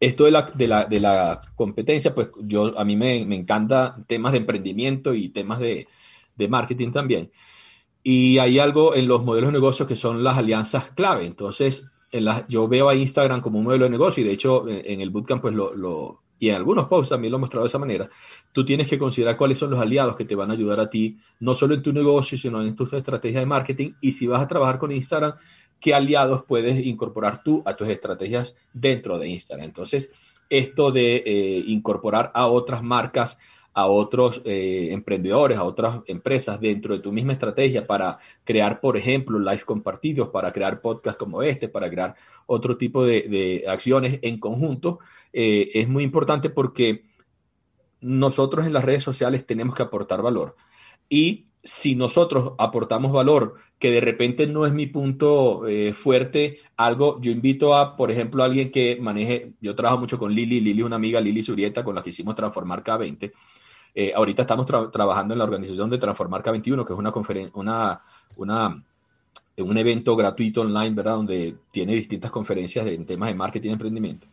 esto 0.00 0.24
de 0.24 0.30
la, 0.30 0.42
de 0.84 1.00
la, 1.00 1.40
competencia, 1.54 2.14
pues 2.14 2.28
yo 2.42 2.78
a 2.78 2.84
mí 2.84 2.96
me, 2.96 3.24
me 3.24 3.36
encanta 3.36 3.96
temas 4.06 4.32
de 4.32 4.38
emprendimiento 4.38 5.14
y 5.14 5.28
temas 5.28 5.58
de, 5.60 5.86
de 6.36 6.48
marketing 6.48 6.90
también. 6.90 7.30
Y 8.02 8.38
hay 8.38 8.58
algo 8.58 8.94
en 8.94 9.08
los 9.08 9.24
modelos 9.24 9.48
de 9.48 9.58
negocio 9.58 9.86
que 9.86 9.96
son 9.96 10.22
las 10.22 10.36
alianzas 10.36 10.90
clave. 10.90 11.26
Entonces, 11.26 11.90
en 12.12 12.26
la, 12.26 12.46
yo 12.48 12.68
veo 12.68 12.88
a 12.88 12.94
Instagram 12.94 13.40
como 13.40 13.58
un 13.58 13.64
modelo 13.64 13.84
de 13.84 13.90
negocio 13.90 14.22
y 14.22 14.26
de 14.26 14.32
hecho 14.32 14.68
en 14.68 15.00
el 15.00 15.10
bootcamp 15.10 15.42
pues 15.42 15.54
lo, 15.54 16.22
y 16.44 16.50
en 16.50 16.56
algunos 16.56 16.84
posts 16.88 17.08
también 17.08 17.30
lo 17.30 17.38
he 17.38 17.40
mostrado 17.40 17.64
de 17.64 17.68
esa 17.68 17.78
manera. 17.78 18.06
Tú 18.52 18.66
tienes 18.66 18.86
que 18.86 18.98
considerar 18.98 19.34
cuáles 19.34 19.56
son 19.56 19.70
los 19.70 19.80
aliados 19.80 20.14
que 20.14 20.26
te 20.26 20.34
van 20.34 20.50
a 20.50 20.52
ayudar 20.52 20.78
a 20.78 20.90
ti, 20.90 21.16
no 21.40 21.54
solo 21.54 21.74
en 21.74 21.82
tu 21.82 21.90
negocio, 21.90 22.36
sino 22.36 22.60
en 22.60 22.76
tu 22.76 22.84
estrategia 22.84 23.40
de 23.40 23.46
marketing. 23.46 23.92
Y 24.02 24.12
si 24.12 24.26
vas 24.26 24.42
a 24.42 24.46
trabajar 24.46 24.78
con 24.78 24.92
Instagram, 24.92 25.32
qué 25.80 25.94
aliados 25.94 26.44
puedes 26.44 26.84
incorporar 26.84 27.42
tú 27.42 27.62
a 27.64 27.74
tus 27.74 27.88
estrategias 27.88 28.58
dentro 28.74 29.18
de 29.18 29.26
Instagram. 29.28 29.64
Entonces, 29.64 30.12
esto 30.50 30.92
de 30.92 31.22
eh, 31.24 31.64
incorporar 31.66 32.30
a 32.34 32.46
otras 32.46 32.82
marcas, 32.82 33.38
a 33.74 33.88
otros 33.88 34.40
eh, 34.44 34.88
emprendedores, 34.92 35.58
a 35.58 35.64
otras 35.64 36.00
empresas 36.06 36.60
dentro 36.60 36.94
de 36.94 37.02
tu 37.02 37.10
misma 37.10 37.32
estrategia 37.32 37.86
para 37.86 38.18
crear, 38.44 38.80
por 38.80 38.96
ejemplo, 38.96 39.38
live 39.38 39.64
compartidos, 39.64 40.28
para 40.28 40.52
crear 40.52 40.80
podcasts 40.80 41.18
como 41.18 41.42
este, 41.42 41.68
para 41.68 41.90
crear 41.90 42.14
otro 42.46 42.76
tipo 42.76 43.04
de, 43.04 43.64
acciones 43.66 44.20
en 44.22 44.38
conjunto, 44.38 45.00
eh, 45.34 45.72
es 45.74 45.88
muy 45.88 46.04
importante 46.04 46.48
porque 46.48 47.02
nosotros 48.00 48.66
en 48.66 48.72
las 48.72 48.84
redes 48.84 49.02
sociales 49.02 49.44
tenemos 49.44 49.74
que 49.74 49.82
aportar 49.82 50.22
valor. 50.22 50.54
Y 51.08 51.46
si 51.64 51.96
nosotros 51.96 52.52
aportamos 52.58 53.10
valor, 53.10 53.56
que 53.80 53.90
de 53.90 54.00
repente 54.00 54.46
no 54.46 54.64
es 54.64 54.72
mi 54.72 54.86
punto 54.86 55.66
eh, 55.66 55.92
fuerte, 55.92 56.60
algo, 56.76 57.20
yo 57.20 57.32
invito 57.32 57.74
a, 57.74 57.96
por 57.96 58.12
ejemplo, 58.12 58.42
a 58.42 58.46
alguien 58.46 58.70
que 58.70 58.96
maneje, 59.00 59.54
yo 59.60 59.74
trabajo 59.74 59.98
mucho 59.98 60.18
con 60.18 60.32
Lili, 60.32 60.60
Lili 60.60 60.80
es 60.80 60.86
una 60.86 60.96
amiga, 60.96 61.20
Lili 61.20 61.42
Surieta, 61.42 61.82
con 61.82 61.96
la 61.96 62.02
que 62.02 62.10
hicimos 62.10 62.36
Transformar 62.36 62.84
K20. 62.84 63.32
Eh, 63.96 64.12
ahorita 64.14 64.42
estamos 64.42 64.66
trabajando 64.66 65.34
en 65.34 65.38
la 65.38 65.44
organización 65.44 65.90
de 65.90 65.98
Transformar 65.98 66.42
K21, 66.42 66.86
que 66.86 66.92
es 66.92 66.98
una 66.98 67.10
conferencia, 67.10 67.52
una, 67.54 68.02
una, 68.36 68.84
un 69.56 69.78
evento 69.78 70.14
gratuito 70.14 70.60
online, 70.60 70.94
¿verdad? 70.94 71.16
Donde 71.16 71.56
tiene 71.72 71.94
distintas 71.94 72.30
conferencias 72.30 72.86
en 72.86 73.04
temas 73.04 73.30
de 73.30 73.34
marketing 73.34 73.70
y 73.70 73.72
emprendimiento. 73.72 74.26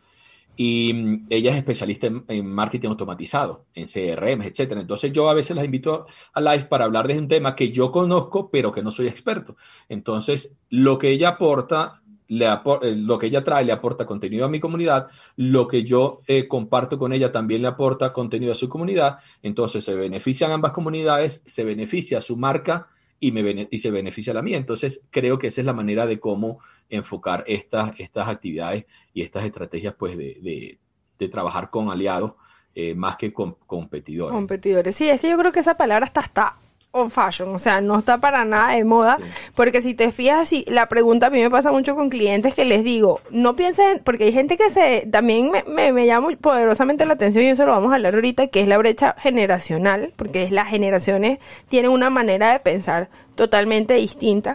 Y 0.56 0.92
mm, 0.92 1.26
ella 1.30 1.50
es 1.50 1.56
especialista 1.56 2.08
en, 2.28 2.46
marketing 2.46 2.88
automatizado, 2.88 3.66
en 3.74 3.86
CRM, 3.86 4.42
etcétera. 4.42 4.80
Entonces 4.80 5.12
yo 5.12 5.28
a 5.28 5.34
veces 5.34 5.56
las 5.56 5.64
invito 5.64 6.06
a 6.32 6.40
live 6.40 6.64
para 6.64 6.84
hablar 6.84 7.08
de 7.08 7.18
un 7.18 7.28
tema 7.28 7.54
que 7.54 7.70
yo 7.70 7.90
conozco, 7.90 8.50
pero 8.50 8.72
que 8.72 8.82
no 8.82 8.90
soy 8.90 9.06
experto. 9.06 9.56
Entonces, 9.88 10.58
lo 10.68 10.98
que 10.98 11.10
ella 11.10 11.30
aporta 11.30 12.02
eh, 12.32 12.94
lo 12.96 13.18
que 13.18 13.26
ella 13.26 13.44
trae 13.44 13.64
le 13.64 13.72
aporta 13.72 14.06
contenido 14.06 14.46
a 14.46 14.48
mi 14.48 14.58
comunidad, 14.58 15.08
lo 15.36 15.68
que 15.68 15.84
yo 15.84 16.22
eh, 16.26 16.48
comparto 16.48 16.98
con 16.98 17.12
ella 17.12 17.30
también 17.30 17.60
le 17.60 17.68
aporta 17.68 18.12
contenido 18.12 18.52
a 18.52 18.54
su 18.54 18.70
comunidad, 18.70 19.18
entonces 19.42 19.84
se 19.84 19.94
benefician 19.94 20.50
ambas 20.50 20.72
comunidades, 20.72 21.42
se 21.46 21.64
beneficia 21.64 22.22
su 22.22 22.36
marca 22.38 22.88
y, 23.22 23.30
me, 23.30 23.68
y 23.70 23.78
se 23.78 23.92
beneficia 23.92 24.34
la 24.34 24.42
mía. 24.42 24.56
Entonces 24.56 25.06
creo 25.10 25.38
que 25.38 25.46
esa 25.46 25.60
es 25.60 25.64
la 25.64 25.72
manera 25.72 26.06
de 26.06 26.18
cómo 26.18 26.58
enfocar 26.90 27.44
estas, 27.46 27.98
estas 28.00 28.26
actividades 28.26 28.84
y 29.14 29.22
estas 29.22 29.44
estrategias 29.44 29.94
pues 29.96 30.16
de, 30.16 30.78
de, 31.18 31.28
trabajar 31.28 31.70
con 31.70 31.88
aliados 31.88 32.34
eh, 32.74 32.96
más 32.96 33.16
que 33.16 33.32
con 33.32 33.54
competidores. 33.64 34.34
Competidores, 34.34 34.96
sí, 34.96 35.08
es 35.08 35.20
que 35.20 35.30
yo 35.30 35.38
creo 35.38 35.52
que 35.52 35.60
esa 35.60 35.76
palabra 35.76 36.04
está, 36.04 36.20
está 36.20 36.58
on 36.92 37.10
fashion, 37.10 37.54
o 37.54 37.58
sea, 37.58 37.80
no 37.80 37.98
está 37.98 38.18
para 38.18 38.44
nada 38.44 38.74
de 38.76 38.84
moda, 38.84 39.16
porque 39.54 39.80
si 39.80 39.94
te 39.94 40.12
fijas, 40.12 40.50
si 40.50 40.64
la 40.68 40.88
pregunta 40.88 41.28
a 41.28 41.30
mí 41.30 41.40
me 41.40 41.50
pasa 41.50 41.72
mucho 41.72 41.96
con 41.96 42.10
clientes 42.10 42.54
que 42.54 42.66
les 42.66 42.84
digo, 42.84 43.20
no 43.30 43.56
piensen, 43.56 44.00
porque 44.04 44.24
hay 44.24 44.32
gente 44.32 44.58
que 44.58 44.68
se, 44.70 45.06
también 45.10 45.50
me, 45.50 45.92
me, 45.92 46.06
llama 46.06 46.28
poderosamente 46.38 47.06
la 47.06 47.14
atención 47.14 47.44
y 47.44 47.48
eso 47.48 47.64
lo 47.64 47.72
vamos 47.72 47.92
a 47.92 47.94
hablar 47.94 48.14
ahorita, 48.14 48.48
que 48.48 48.60
es 48.60 48.68
la 48.68 48.76
brecha 48.76 49.16
generacional, 49.18 50.12
porque 50.16 50.50
las 50.50 50.68
generaciones 50.68 51.38
tienen 51.68 51.90
una 51.90 52.10
manera 52.10 52.52
de 52.52 52.60
pensar 52.60 53.08
totalmente 53.36 53.94
distinta, 53.94 54.54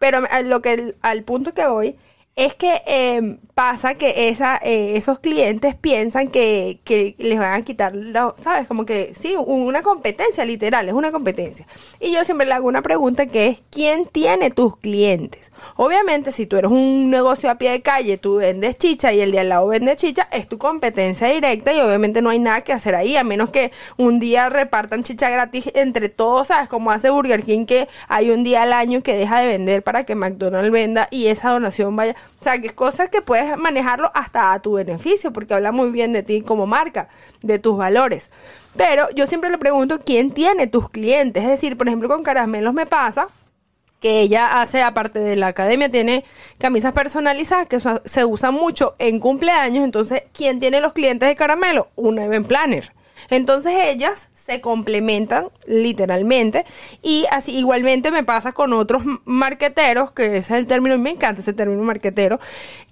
pero 0.00 0.20
lo 0.44 0.62
que, 0.62 0.96
al 1.00 1.22
punto 1.22 1.54
que 1.54 1.64
voy, 1.64 1.96
es 2.34 2.54
que 2.54 2.80
eh, 2.86 3.38
pasa 3.54 3.94
que 3.96 4.28
esa, 4.28 4.56
eh, 4.62 4.96
esos 4.96 5.18
clientes 5.18 5.74
piensan 5.74 6.28
que, 6.28 6.80
que, 6.82 7.14
les 7.18 7.38
van 7.38 7.52
a 7.52 7.62
quitar, 7.62 7.92
¿sabes? 8.42 8.66
Como 8.66 8.86
que 8.86 9.12
sí, 9.14 9.34
una 9.36 9.82
competencia 9.82 10.44
literal, 10.46 10.88
es 10.88 10.94
una 10.94 11.12
competencia. 11.12 11.66
Y 12.00 12.12
yo 12.12 12.24
siempre 12.24 12.46
le 12.46 12.54
hago 12.54 12.66
una 12.68 12.80
pregunta 12.80 13.26
que 13.26 13.48
es, 13.48 13.62
¿quién 13.70 14.06
tiene 14.06 14.50
tus 14.50 14.78
clientes? 14.78 15.52
Obviamente, 15.76 16.30
si 16.30 16.46
tú 16.46 16.56
eres 16.56 16.70
un 16.70 17.10
negocio 17.10 17.50
a 17.50 17.56
pie 17.56 17.70
de 17.70 17.82
calle, 17.82 18.16
tú 18.16 18.36
vendes 18.36 18.78
chicha 18.78 19.12
y 19.12 19.20
el 19.20 19.30
de 19.30 19.40
al 19.40 19.50
lado 19.50 19.66
vende 19.66 19.94
chicha, 19.96 20.26
es 20.32 20.48
tu 20.48 20.56
competencia 20.56 21.28
directa 21.28 21.74
y 21.74 21.80
obviamente 21.80 22.22
no 22.22 22.30
hay 22.30 22.38
nada 22.38 22.62
que 22.62 22.72
hacer 22.72 22.94
ahí, 22.94 23.16
a 23.16 23.24
menos 23.24 23.50
que 23.50 23.72
un 23.98 24.18
día 24.20 24.48
repartan 24.48 25.02
chicha 25.02 25.28
gratis 25.28 25.70
entre 25.74 26.08
todos, 26.08 26.48
¿sabes? 26.48 26.68
Como 26.70 26.90
hace 26.90 27.10
Burger 27.10 27.42
King, 27.42 27.66
que 27.66 27.88
hay 28.08 28.30
un 28.30 28.42
día 28.42 28.62
al 28.62 28.72
año 28.72 29.02
que 29.02 29.14
deja 29.14 29.40
de 29.40 29.48
vender 29.48 29.82
para 29.82 30.04
que 30.04 30.14
McDonald's 30.14 30.72
venda 30.72 31.08
y 31.10 31.26
esa 31.26 31.50
donación 31.50 31.94
vaya. 31.94 32.16
O 32.40 32.44
sea, 32.44 32.60
que 32.60 32.66
es 32.66 32.72
cosas 32.72 33.08
que 33.08 33.22
puedes 33.22 33.56
manejarlo 33.56 34.10
hasta 34.14 34.52
a 34.52 34.60
tu 34.60 34.72
beneficio, 34.72 35.32
porque 35.32 35.54
habla 35.54 35.70
muy 35.70 35.90
bien 35.90 36.12
de 36.12 36.22
ti 36.22 36.42
como 36.42 36.66
marca, 36.66 37.08
de 37.42 37.58
tus 37.58 37.76
valores. 37.76 38.30
Pero 38.76 39.08
yo 39.14 39.26
siempre 39.26 39.50
le 39.50 39.58
pregunto 39.58 40.00
quién 40.00 40.30
tiene 40.32 40.66
tus 40.66 40.90
clientes. 40.90 41.42
Es 41.42 41.50
decir, 41.50 41.76
por 41.76 41.86
ejemplo, 41.86 42.08
con 42.08 42.22
Caramelos 42.22 42.74
me 42.74 42.86
pasa 42.86 43.28
que 44.00 44.20
ella 44.20 44.60
hace, 44.60 44.82
aparte 44.82 45.20
de 45.20 45.36
la 45.36 45.46
academia, 45.46 45.88
tiene 45.88 46.24
camisas 46.58 46.92
personalizadas 46.92 47.68
que 47.68 47.78
se 47.80 48.24
usan 48.24 48.54
mucho 48.54 48.96
en 48.98 49.20
cumpleaños. 49.20 49.84
Entonces, 49.84 50.24
¿quién 50.32 50.58
tiene 50.58 50.80
los 50.80 50.92
clientes 50.92 51.28
de 51.28 51.36
Caramelo? 51.36 51.88
Un 51.94 52.18
event 52.18 52.48
planner. 52.48 52.92
Entonces 53.30 53.72
ellas 53.76 54.28
se 54.34 54.60
complementan 54.60 55.48
literalmente 55.66 56.64
y 57.02 57.26
así 57.30 57.56
igualmente 57.56 58.10
me 58.10 58.24
pasa 58.24 58.52
con 58.52 58.72
otros 58.72 59.02
marqueteros, 59.24 60.12
que 60.12 60.38
ese 60.38 60.38
es 60.38 60.50
el 60.50 60.66
término, 60.66 60.98
me 60.98 61.10
encanta 61.10 61.40
ese 61.40 61.52
término 61.52 61.82
marquetero, 61.82 62.40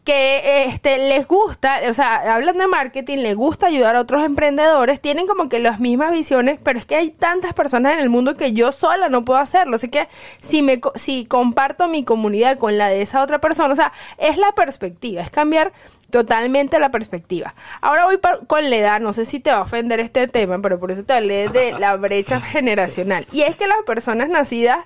que 0.04 0.64
este 0.64 0.98
les 1.08 1.26
gusta, 1.26 1.80
o 1.88 1.94
sea, 1.94 2.34
hablan 2.34 2.58
de 2.58 2.66
marketing, 2.66 3.18
les 3.18 3.36
gusta 3.36 3.66
ayudar 3.66 3.96
a 3.96 4.00
otros 4.00 4.24
emprendedores, 4.24 5.00
tienen 5.00 5.26
como 5.26 5.48
que 5.48 5.60
las 5.60 5.80
mismas 5.80 6.12
visiones, 6.12 6.58
pero 6.62 6.78
es 6.78 6.86
que 6.86 6.96
hay 6.96 7.10
tantas 7.10 7.52
personas 7.52 7.94
en 7.94 8.00
el 8.00 8.08
mundo 8.08 8.36
que 8.36 8.52
yo 8.52 8.72
sola 8.72 9.08
no 9.08 9.24
puedo 9.24 9.38
hacerlo, 9.38 9.76
así 9.76 9.88
que 9.88 10.08
si 10.40 10.62
me 10.62 10.80
si 10.94 11.26
comparto 11.26 11.88
mi 11.88 12.04
comunidad 12.04 12.58
con 12.58 12.78
la 12.78 12.88
de 12.88 13.02
esa 13.02 13.22
otra 13.22 13.40
persona, 13.40 13.72
o 13.72 13.76
sea, 13.76 13.92
es 14.18 14.36
la 14.36 14.52
perspectiva, 14.52 15.20
es 15.22 15.30
cambiar 15.30 15.72
totalmente 16.10 16.78
la 16.78 16.90
perspectiva. 16.90 17.54
Ahora 17.80 18.04
voy 18.04 18.18
con 18.46 18.68
la 18.68 18.76
edad, 18.76 19.00
no 19.00 19.12
sé 19.12 19.24
si 19.24 19.40
te 19.40 19.50
va 19.50 19.58
a 19.58 19.62
ofender 19.62 20.00
este 20.00 20.28
tema, 20.28 20.60
pero 20.60 20.78
por 20.78 20.90
eso 20.90 21.04
te 21.04 21.12
hablé 21.12 21.48
de 21.48 21.72
la 21.78 21.96
brecha 21.96 22.40
generacional. 22.40 23.26
Y 23.32 23.42
es 23.42 23.56
que 23.56 23.66
las 23.66 23.82
personas 23.86 24.28
nacidas, 24.28 24.84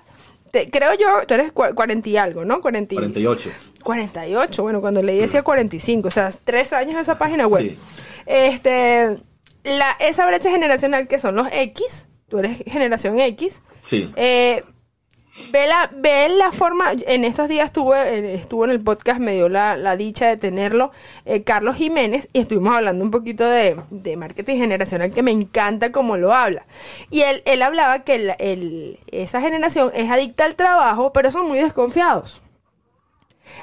creo 0.51 0.93
yo, 0.93 1.25
tú 1.27 1.33
eres 1.33 1.51
40 1.51 2.09
y 2.09 2.17
algo, 2.17 2.45
¿no? 2.45 2.61
40 2.61 2.95
48. 2.95 3.49
48, 3.83 4.63
bueno, 4.63 4.81
cuando 4.81 5.01
leí 5.01 5.19
decía 5.19 5.43
45, 5.43 6.07
o 6.07 6.11
sea, 6.11 6.31
tres 6.43 6.73
años 6.73 6.99
esa 6.99 7.17
página 7.17 7.47
web. 7.47 7.61
Sí. 7.61 7.77
Este, 8.25 9.17
la, 9.63 9.91
esa 9.99 10.25
brecha 10.25 10.49
generacional 10.49 11.07
que 11.07 11.19
son 11.19 11.35
los 11.35 11.47
X, 11.51 12.07
tú 12.29 12.39
eres 12.39 12.63
generación 12.65 13.19
X. 13.19 13.61
Sí. 13.81 14.11
Eh, 14.15 14.63
Ve 15.51 15.67
la, 15.67 15.89
ve 15.93 16.29
la 16.29 16.53
forma, 16.53 16.93
en 17.07 17.25
estos 17.25 17.49
días 17.49 17.65
estuve, 17.65 18.33
estuvo 18.33 18.63
en 18.63 18.71
el 18.71 18.79
podcast, 18.81 19.19
me 19.19 19.33
dio 19.33 19.49
la, 19.49 19.97
dicha 19.97 20.27
de 20.27 20.37
tenerlo, 20.37 20.91
eh, 21.25 21.43
Carlos 21.43 21.75
Jiménez, 21.75 22.29
y 22.31 22.39
estuvimos 22.39 22.73
hablando 22.73 23.03
un 23.03 23.11
poquito 23.11 23.43
de, 23.43 23.75
de, 23.89 24.15
marketing 24.15 24.55
generacional, 24.55 25.11
que 25.11 25.23
me 25.23 25.31
encanta 25.31 25.91
cómo 25.91 26.15
lo 26.15 26.33
habla. 26.33 26.65
Y 27.11 27.21
él, 27.21 27.41
él 27.45 27.63
hablaba 27.63 27.99
que 28.05 28.33
el, 28.39 28.99
esa 29.07 29.41
generación 29.41 29.91
es 29.93 30.09
adicta 30.09 30.45
al 30.45 30.55
trabajo, 30.55 31.11
pero 31.11 31.31
son 31.31 31.47
muy 31.49 31.59
desconfiados. 31.59 32.41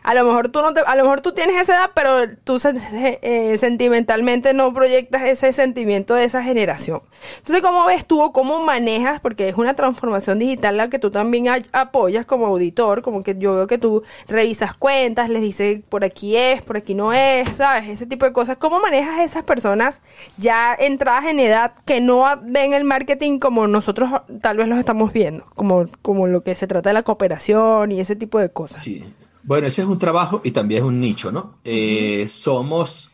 A 0.02 0.14
lo 0.14 0.24
mejor 0.24 0.48
tú 0.48 0.62
no 0.62 0.72
te, 0.74 0.80
a 0.80 0.96
lo 0.96 1.02
mejor 1.02 1.20
tú 1.20 1.32
tienes 1.32 1.60
esa 1.60 1.74
edad, 1.76 1.90
pero 1.94 2.36
tú 2.44 2.58
eh, 2.64 3.56
sentimentalmente 3.58 4.54
no 4.54 4.72
proyectas 4.74 5.22
ese 5.22 5.52
sentimiento 5.52 6.14
de 6.14 6.24
esa 6.24 6.42
generación. 6.42 7.02
Entonces, 7.38 7.62
¿cómo 7.62 7.86
ves 7.86 8.06
tú 8.06 8.20
o 8.20 8.32
cómo 8.32 8.64
manejas? 8.64 9.20
Porque 9.20 9.48
es 9.48 9.56
una 9.56 9.74
transformación 9.74 10.38
digital 10.38 10.76
la 10.76 10.88
que 10.88 10.98
tú 10.98 11.10
también 11.10 11.46
apoyas 11.72 12.26
como 12.26 12.46
auditor, 12.46 13.02
como 13.02 13.22
que 13.22 13.36
yo 13.38 13.54
veo 13.54 13.66
que 13.66 13.78
tú 13.78 14.02
revisas 14.28 14.74
cuentas, 14.74 15.28
les 15.28 15.42
dices 15.42 15.80
por 15.88 16.04
aquí 16.04 16.36
es, 16.36 16.62
por 16.62 16.76
aquí 16.76 16.94
no 16.94 17.12
es, 17.12 17.56
¿sabes? 17.56 17.88
Ese 17.88 18.06
tipo 18.06 18.24
de 18.24 18.32
cosas. 18.32 18.56
¿Cómo 18.56 18.80
manejas 18.80 19.20
esas 19.20 19.44
personas 19.44 20.00
ya 20.36 20.74
entradas 20.74 21.26
en 21.26 21.40
edad 21.40 21.74
que 21.84 22.00
no 22.00 22.24
ven 22.42 22.72
el 22.72 22.84
marketing 22.84 23.38
como 23.38 23.66
nosotros 23.66 24.10
tal 24.40 24.56
vez 24.56 24.68
los 24.68 24.78
estamos 24.78 25.12
viendo, 25.12 25.46
como, 25.54 25.86
como 26.02 26.26
lo 26.26 26.42
que 26.42 26.54
se 26.54 26.66
trata 26.66 26.90
de 26.90 26.94
la 26.94 27.02
cooperación 27.02 27.92
y 27.92 28.00
ese 28.00 28.16
tipo 28.16 28.38
de 28.38 28.50
cosas? 28.50 28.82
Sí, 28.82 29.04
bueno, 29.42 29.66
ese 29.66 29.82
es 29.82 29.88
un 29.88 29.98
trabajo 29.98 30.40
y 30.44 30.50
también 30.50 30.82
es 30.82 30.88
un 30.88 31.00
nicho, 31.00 31.32
¿no? 31.32 31.58
Eh, 31.64 32.26
somos, 32.28 33.12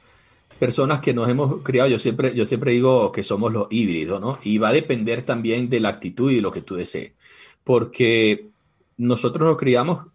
personas 0.59 1.01
que 1.01 1.15
nos 1.15 1.29
hemos 1.29 1.63
criado, 1.63 1.89
yo 1.89 1.99
siempre, 1.99 2.35
yo 2.35 2.45
siempre 2.45 2.73
digo 2.73 3.13
que 3.13 3.23
somos 3.23 3.53
los 3.53 3.69
híbridos, 3.71 4.21
¿no? 4.21 4.39
Y 4.43 4.59
va 4.59 4.69
a 4.69 4.73
depender 4.73 5.23
también 5.23 5.69
de 5.69 5.81
la 5.81 5.89
actitud 5.89 6.31
y 6.31 6.37
de 6.37 6.43
lo 6.43 6.51
que 6.51 6.63
tú 6.63 6.75
desees. 6.75 7.13
Porque 7.65 8.49
nosotros 8.97 9.49
nos 9.49 9.57
criamos 9.57 10.07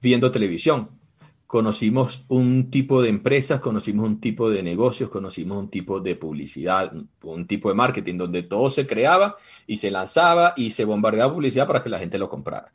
viendo 0.00 0.30
televisión. 0.30 0.90
Conocimos 1.46 2.24
un 2.28 2.70
tipo 2.70 3.02
de 3.02 3.08
empresas, 3.10 3.60
conocimos 3.60 4.06
un 4.06 4.20
tipo 4.20 4.50
de 4.50 4.62
negocios, 4.62 5.10
conocimos 5.10 5.58
un 5.58 5.68
tipo 5.68 6.00
de 6.00 6.16
publicidad, 6.16 6.92
un 7.22 7.46
tipo 7.46 7.68
de 7.68 7.74
marketing 7.74 8.16
donde 8.16 8.42
todo 8.42 8.70
se 8.70 8.86
creaba 8.86 9.36
y 9.66 9.76
se 9.76 9.90
lanzaba 9.90 10.54
y 10.56 10.70
se 10.70 10.84
bombardeaba 10.84 11.32
publicidad 11.32 11.66
para 11.66 11.82
que 11.82 11.90
la 11.90 11.98
gente 11.98 12.18
lo 12.18 12.28
comprara 12.28 12.72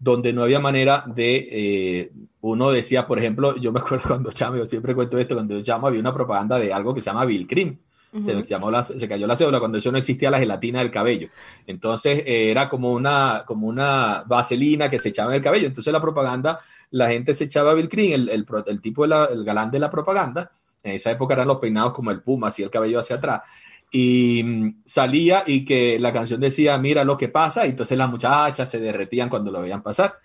donde 0.00 0.32
no 0.32 0.42
había 0.42 0.58
manera 0.58 1.04
de, 1.06 1.48
eh, 1.52 2.12
uno 2.40 2.70
decía, 2.72 3.06
por 3.06 3.18
ejemplo, 3.18 3.54
yo 3.60 3.70
me 3.70 3.80
acuerdo 3.80 4.08
cuando 4.08 4.32
Chamo, 4.32 4.56
yo 4.56 4.66
siempre 4.66 4.94
cuento 4.94 5.18
esto, 5.18 5.34
cuando 5.36 5.54
yo 5.54 5.62
Chamo 5.62 5.86
había 5.86 6.00
una 6.00 6.12
propaganda 6.12 6.58
de 6.58 6.72
algo 6.72 6.94
que 6.94 7.00
se 7.00 7.10
llama 7.10 7.26
Bill 7.26 7.46
Cream. 7.46 7.78
se, 8.24 8.42
llamó 8.42 8.72
la, 8.72 8.82
se 8.82 9.06
cayó 9.06 9.26
la 9.26 9.36
cédula 9.36 9.60
cuando 9.60 9.78
eso 9.78 9.92
no 9.92 9.98
existía 9.98 10.30
la 10.30 10.38
gelatina 10.38 10.80
del 10.80 10.90
cabello. 10.90 11.28
Entonces 11.66 12.22
eh, 12.26 12.50
era 12.50 12.68
como 12.68 12.92
una, 12.92 13.44
como 13.46 13.68
una 13.68 14.24
vaselina 14.26 14.90
que 14.90 14.98
se 14.98 15.10
echaba 15.10 15.30
en 15.30 15.36
el 15.36 15.42
cabello. 15.42 15.68
Entonces 15.68 15.92
la 15.92 16.00
propaganda, 16.00 16.58
la 16.90 17.08
gente 17.08 17.34
se 17.34 17.44
echaba 17.44 17.74
Bill 17.74 17.88
Cream, 17.88 18.12
el, 18.14 18.28
el, 18.30 18.46
el 18.66 18.80
tipo, 18.80 19.06
de 19.06 19.14
el 19.32 19.44
galán 19.44 19.70
de 19.70 19.78
la 19.78 19.90
propaganda. 19.90 20.50
En 20.82 20.94
esa 20.94 21.10
época 21.10 21.34
eran 21.34 21.46
los 21.46 21.58
peinados 21.58 21.92
como 21.92 22.10
el 22.10 22.22
puma, 22.22 22.48
así 22.48 22.62
el 22.62 22.70
cabello 22.70 22.98
hacia 22.98 23.16
atrás 23.16 23.42
y 23.90 24.42
mm, 24.44 24.82
salía 24.84 25.42
y 25.46 25.64
que 25.64 25.98
la 25.98 26.12
canción 26.12 26.40
decía, 26.40 26.78
mira 26.78 27.04
lo 27.04 27.16
que 27.16 27.28
pasa, 27.28 27.66
y 27.66 27.70
entonces 27.70 27.98
las 27.98 28.10
muchachas 28.10 28.70
se 28.70 28.78
derretían 28.78 29.28
cuando 29.28 29.50
lo 29.50 29.60
veían 29.60 29.82
pasar. 29.82 30.18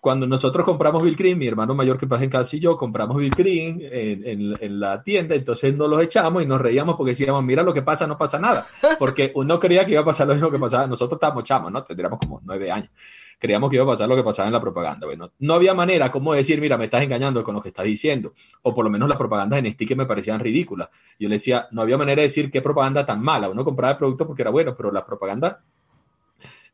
Cuando 0.00 0.26
nosotros 0.26 0.64
compramos 0.64 1.04
Bill 1.04 1.16
Cream, 1.16 1.38
mi 1.38 1.46
hermano 1.46 1.76
mayor 1.76 1.96
que 1.96 2.08
pasa 2.08 2.24
en 2.24 2.30
casa 2.30 2.56
y 2.56 2.60
yo, 2.60 2.76
compramos 2.76 3.18
Bill 3.18 3.34
Cream 3.36 3.78
en, 3.80 4.80
la 4.80 5.00
tienda, 5.00 5.36
entonces 5.36 5.76
nos 5.76 5.88
los 5.88 6.02
echamos 6.02 6.42
y 6.42 6.46
nos 6.46 6.60
reíamos 6.60 6.96
porque 6.96 7.10
decíamos, 7.10 7.44
mira 7.44 7.62
lo 7.62 7.72
que 7.72 7.82
pasa, 7.82 8.04
no 8.08 8.18
pasa 8.18 8.40
nada, 8.40 8.66
porque 8.98 9.30
uno 9.36 9.60
creía 9.60 9.86
que 9.86 9.92
iba 9.92 10.00
a 10.00 10.04
pasar 10.04 10.26
lo 10.26 10.34
mismo 10.34 10.50
que 10.50 10.58
pasaba, 10.58 10.88
nosotros 10.88 11.18
estábamos 11.18 11.44
chamos, 11.44 11.70
¿no? 11.70 11.84
Tendríamos 11.84 12.18
como 12.18 12.40
nueve 12.42 12.72
años 12.72 12.90
creíamos 13.38 13.70
que 13.70 13.76
iba 13.76 13.84
a 13.84 13.88
pasar 13.88 14.08
lo 14.08 14.16
que 14.16 14.22
pasaba 14.22 14.48
en 14.48 14.52
la 14.52 14.60
propaganda. 14.60 15.06
Bueno, 15.06 15.32
no 15.38 15.54
había 15.54 15.74
manera 15.74 16.10
como 16.10 16.32
decir, 16.32 16.60
mira, 16.60 16.76
me 16.76 16.84
estás 16.84 17.02
engañando 17.02 17.42
con 17.42 17.54
lo 17.54 17.62
que 17.62 17.68
estás 17.68 17.84
diciendo. 17.84 18.32
O 18.62 18.74
por 18.74 18.84
lo 18.84 18.90
menos 18.90 19.08
las 19.08 19.18
propagandas 19.18 19.58
en 19.58 19.70
stick 19.72 19.96
me 19.96 20.06
parecían 20.06 20.40
ridículas. 20.40 20.88
Yo 21.18 21.28
le 21.28 21.36
decía, 21.36 21.68
no 21.70 21.82
había 21.82 21.98
manera 21.98 22.16
de 22.16 22.28
decir 22.28 22.50
qué 22.50 22.62
propaganda 22.62 23.04
tan 23.04 23.22
mala. 23.22 23.48
Uno 23.48 23.64
compraba 23.64 23.92
el 23.92 23.98
producto 23.98 24.26
porque 24.26 24.42
era 24.42 24.50
bueno, 24.50 24.74
pero 24.74 24.90
las 24.90 25.04
propagandas 25.04 25.56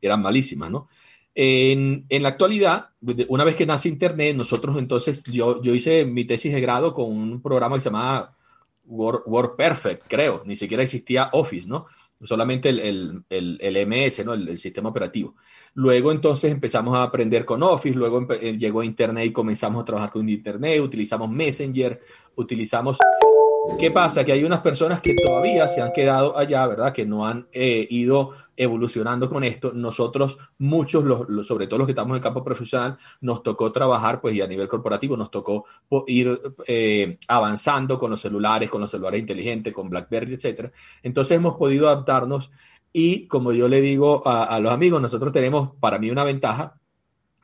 eran 0.00 0.22
malísimas, 0.22 0.70
¿no? 0.70 0.88
En, 1.34 2.04
en, 2.08 2.22
la 2.24 2.30
actualidad, 2.30 2.90
una 3.28 3.44
vez 3.44 3.54
que 3.54 3.64
nace 3.64 3.88
Internet, 3.88 4.36
nosotros 4.36 4.76
entonces, 4.76 5.22
yo, 5.24 5.62
yo 5.62 5.72
hice 5.72 6.04
mi 6.04 6.24
tesis 6.24 6.52
de 6.52 6.60
grado 6.60 6.92
con 6.92 7.06
un 7.06 7.40
programa 7.40 7.76
que 7.76 7.82
se 7.82 7.90
llamaba 7.90 8.34
Word, 8.84 9.22
Word 9.26 9.56
Perfect, 9.56 10.08
creo, 10.08 10.42
ni 10.44 10.56
siquiera 10.56 10.82
existía 10.82 11.28
Office, 11.32 11.68
¿no? 11.68 11.86
Solamente 12.22 12.68
el, 12.68 13.22
el, 13.28 13.58
el, 13.60 13.86
MS, 13.86 14.24
¿no? 14.24 14.34
El, 14.34 14.58
sistema 14.58 14.88
operativo. 14.88 15.36
Luego 15.74 16.10
entonces 16.10 16.50
empezamos 16.50 16.94
a 16.96 17.04
aprender 17.04 17.44
con 17.44 17.62
Office, 17.62 17.96
luego 17.96 18.26
eh, 18.32 18.56
llegó 18.58 18.82
Internet 18.82 19.26
y 19.26 19.32
comenzamos 19.32 19.82
a 19.82 19.84
trabajar 19.84 20.10
con 20.10 20.28
Internet, 20.28 20.80
utilizamos 20.80 21.30
Messenger, 21.30 21.98
utilizamos 22.34 22.98
¿Qué 23.76 23.90
pasa? 23.90 24.24
Que 24.24 24.32
hay 24.32 24.44
unas 24.44 24.60
personas 24.60 25.00
que 25.00 25.14
todavía 25.14 25.68
se 25.68 25.80
han 25.80 25.92
quedado 25.92 26.36
allá, 26.36 26.66
¿verdad? 26.66 26.92
Que 26.92 27.04
no 27.04 27.26
han 27.26 27.48
eh, 27.52 27.86
ido 27.90 28.32
evolucionando 28.56 29.28
con 29.28 29.44
esto. 29.44 29.72
Nosotros, 29.72 30.38
muchos, 30.58 31.04
los, 31.04 31.46
sobre 31.46 31.66
todo 31.66 31.78
los 31.78 31.86
que 31.86 31.92
estamos 31.92 32.10
en 32.10 32.16
el 32.16 32.22
campo 32.22 32.42
profesional, 32.42 32.96
nos 33.20 33.42
tocó 33.42 33.70
trabajar, 33.70 34.20
pues, 34.20 34.34
y 34.34 34.40
a 34.40 34.46
nivel 34.48 34.66
corporativo 34.66 35.16
nos 35.16 35.30
tocó 35.30 35.64
ir 36.06 36.40
eh, 36.66 37.18
avanzando 37.28 37.98
con 37.98 38.10
los 38.10 38.20
celulares, 38.20 38.70
con 38.70 38.80
los 38.80 38.90
celulares 38.90 39.20
inteligentes, 39.20 39.72
con 39.72 39.88
BlackBerry, 39.88 40.34
etcétera. 40.34 40.72
Entonces 41.02 41.36
hemos 41.36 41.56
podido 41.56 41.88
adaptarnos 41.88 42.50
y, 42.92 43.28
como 43.28 43.52
yo 43.52 43.68
le 43.68 43.80
digo 43.80 44.26
a, 44.26 44.44
a 44.44 44.60
los 44.60 44.72
amigos, 44.72 45.00
nosotros 45.00 45.32
tenemos, 45.32 45.76
para 45.78 45.98
mí, 45.98 46.10
una 46.10 46.24
ventaja, 46.24 46.80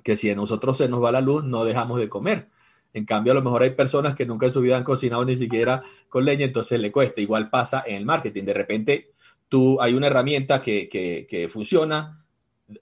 que 0.03 0.17
si 0.17 0.31
a 0.31 0.35
nosotros 0.35 0.79
se 0.79 0.89
nos 0.89 1.03
va 1.03 1.13
la 1.13 1.21
luz, 1.21 1.45
no 1.45 1.65
dejamos 1.65 1.99
de 1.99 2.09
comer 2.09 2.49
en 2.95 3.05
cambio, 3.05 3.33
a 3.33 3.35
lo 3.35 3.43
mejor 3.43 3.65
hay 3.65 3.71
personas 3.71 4.15
que 4.15 4.25
nunca 4.25 4.47
en 4.47 4.53
su 4.53 4.61
vida 4.61 4.77
han 4.77 4.85
cocinado 4.85 5.25
ni 5.25 5.37
siquiera 5.37 5.83
con 6.09 6.25
leña, 6.25 6.45
entonces 6.45 6.79
le 6.79 6.93
cuesta. 6.93 7.21
Igual 7.21 7.51
pasa 7.51 7.83
en 7.85 7.97
el 7.97 8.07
marketing. 8.07 8.45
De 8.45 8.55
repente, 8.55 9.11
tú 9.49 9.83
hay 9.83 9.95
una 9.95 10.07
herramienta 10.07 10.63
que, 10.63 10.89
que, 10.89 11.49
funciona 11.49 12.25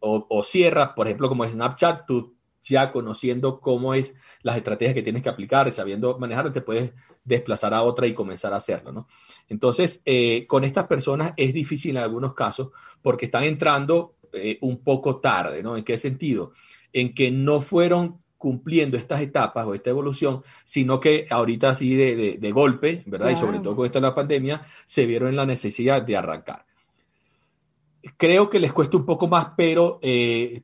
o, 0.01 0.45
cierra, 0.45 0.95
por 0.95 1.07
ejemplo, 1.07 1.31
como 1.31 1.47
Snapchat, 1.47 2.07
tú 2.07 2.37
ya 2.61 2.93
conociendo 2.93 3.59
cómo 3.59 3.95
es 3.95 4.15
las 4.43 4.57
estrategias 4.57 4.95
que 4.95 5.03
tienes 5.03 5.23
que 5.23 5.31
aplicar 5.31 5.67
y 5.67 5.73
sabiendo 5.73 6.19
manejar, 6.19 6.53
te 6.53 6.61
puedes 6.61 6.93
desplazar 7.25 7.75
a 7.75 7.83
otra 7.83 8.07
y 8.07 8.15
comenzar 8.15 8.53
a 8.53 8.57
hacerlo, 8.57 8.93
¿no? 8.93 9.09
Entonces, 9.49 10.03
eh, 10.05 10.47
con 10.47 10.63
estas 10.63 10.87
personas 10.87 11.33
es 11.37 11.53
difícil 11.53 11.97
en 11.97 12.03
algunos 12.05 12.35
casos 12.35 12.69
porque 13.01 13.25
están 13.25 13.45
entrando 13.45 14.17
eh, 14.33 14.59
un 14.61 14.85
poco 14.85 15.19
tarde, 15.21 15.63
¿no? 15.63 15.77
¿En 15.77 15.83
qué 15.83 15.99
sentido? 15.99 16.53
En 16.93 17.15
que 17.15 17.33
no 17.33 17.61
fueron 17.61 18.22
cumpliendo 18.43 18.97
estas 18.97 19.21
etapas 19.21 19.65
o 19.65 19.73
esta 19.73 19.91
evolución, 19.91 20.43
sino 20.65 20.99
que 20.99 21.29
ahorita 21.31 21.69
así 21.69 21.95
de, 21.95 22.39
de, 22.41 22.53
golpe, 22.53 23.05
¿verdad? 23.07 23.31
Y 23.31 23.37
sobre 23.37 23.61
todo 23.61 23.77
con 23.77 23.87
esto 23.87 24.01
de 24.01 24.09
la 24.09 24.17
pandemia, 24.17 24.63
se 24.85 25.07
vieron 25.07 25.29
en 25.29 25.37
la 25.37 25.47
necesidad 25.47 26.03
de 26.03 26.17
arrancar. 26.17 26.67
Creo 28.17 28.51
que 28.51 28.59
les 28.59 28.73
cuesta 28.73 28.97
un 28.97 29.07
poco 29.07 29.29
más, 29.29 29.51
pero 29.57 30.01
eh, 30.03 30.63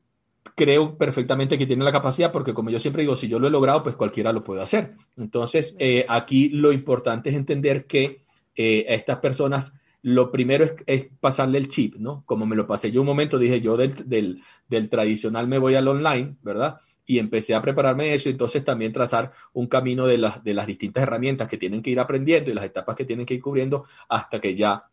creo 0.57 0.99
perfectamente 0.99 1.57
que 1.57 1.67
tienen 1.67 1.85
la 1.85 1.93
capacidad, 1.93 2.33
porque 2.33 2.53
como 2.53 2.69
yo 2.69 2.81
siempre 2.81 3.03
digo, 3.03 3.15
si 3.15 3.29
yo 3.29 3.39
lo 3.39 3.47
he 3.47 3.53
logrado, 3.53 3.85
pues 3.85 3.95
cualquiera 3.95 4.33
lo 4.33 4.43
puede 4.43 4.61
hacer. 4.61 4.97
Entonces, 5.17 5.77
eh, 5.79 6.05
aquí 6.09 6.49
lo 6.49 6.73
importante 6.73 7.31
es 7.31 7.37
entender 7.37 7.87
que 7.87 8.25
eh, 8.57 8.87
a 8.89 8.95
estas 8.95 9.19
personas 9.19 9.73
lo 10.03 10.33
primero 10.33 10.65
es, 10.65 10.75
es, 10.87 11.09
pasarle 11.21 11.59
el 11.59 11.69
chip, 11.69 11.95
¿no? 11.95 12.25
Como 12.27 12.45
me 12.45 12.57
lo 12.57 12.67
pasé 12.67 12.91
yo 12.91 13.03
un 13.03 13.07
momento, 13.07 13.39
dije 13.39 13.61
yo 13.61 13.77
del, 13.77 13.95
del, 14.09 14.43
del 14.69 14.89
tradicional 14.89 15.47
me 15.47 15.59
voy 15.59 15.77
al 15.77 15.87
online, 15.87 16.35
¿verdad? 16.43 16.81
Y 17.09 17.19
empecé 17.19 17.55
a 17.55 17.63
prepararme 17.63 18.13
eso, 18.13 18.29
entonces 18.29 18.63
también 18.63 18.93
trazar 18.93 19.33
un 19.55 19.67
camino 19.67 20.07
de 20.07 20.19
las, 20.19 20.45
de 20.45 20.53
las 20.53 20.67
distintas 20.67 21.03
herramientas 21.03 21.49
que 21.49 21.57
tienen 21.57 21.81
que 21.81 21.89
ir 21.89 21.99
aprendiendo 21.99 22.51
y 22.51 22.55
las 22.55 22.67
etapas 22.67 22.95
que 22.95 23.07
tienen 23.07 23.25
que 23.25 23.33
ir 23.33 23.41
cubriendo 23.41 23.87
hasta 24.11 24.39
que 24.39 24.55
ya 24.55 24.85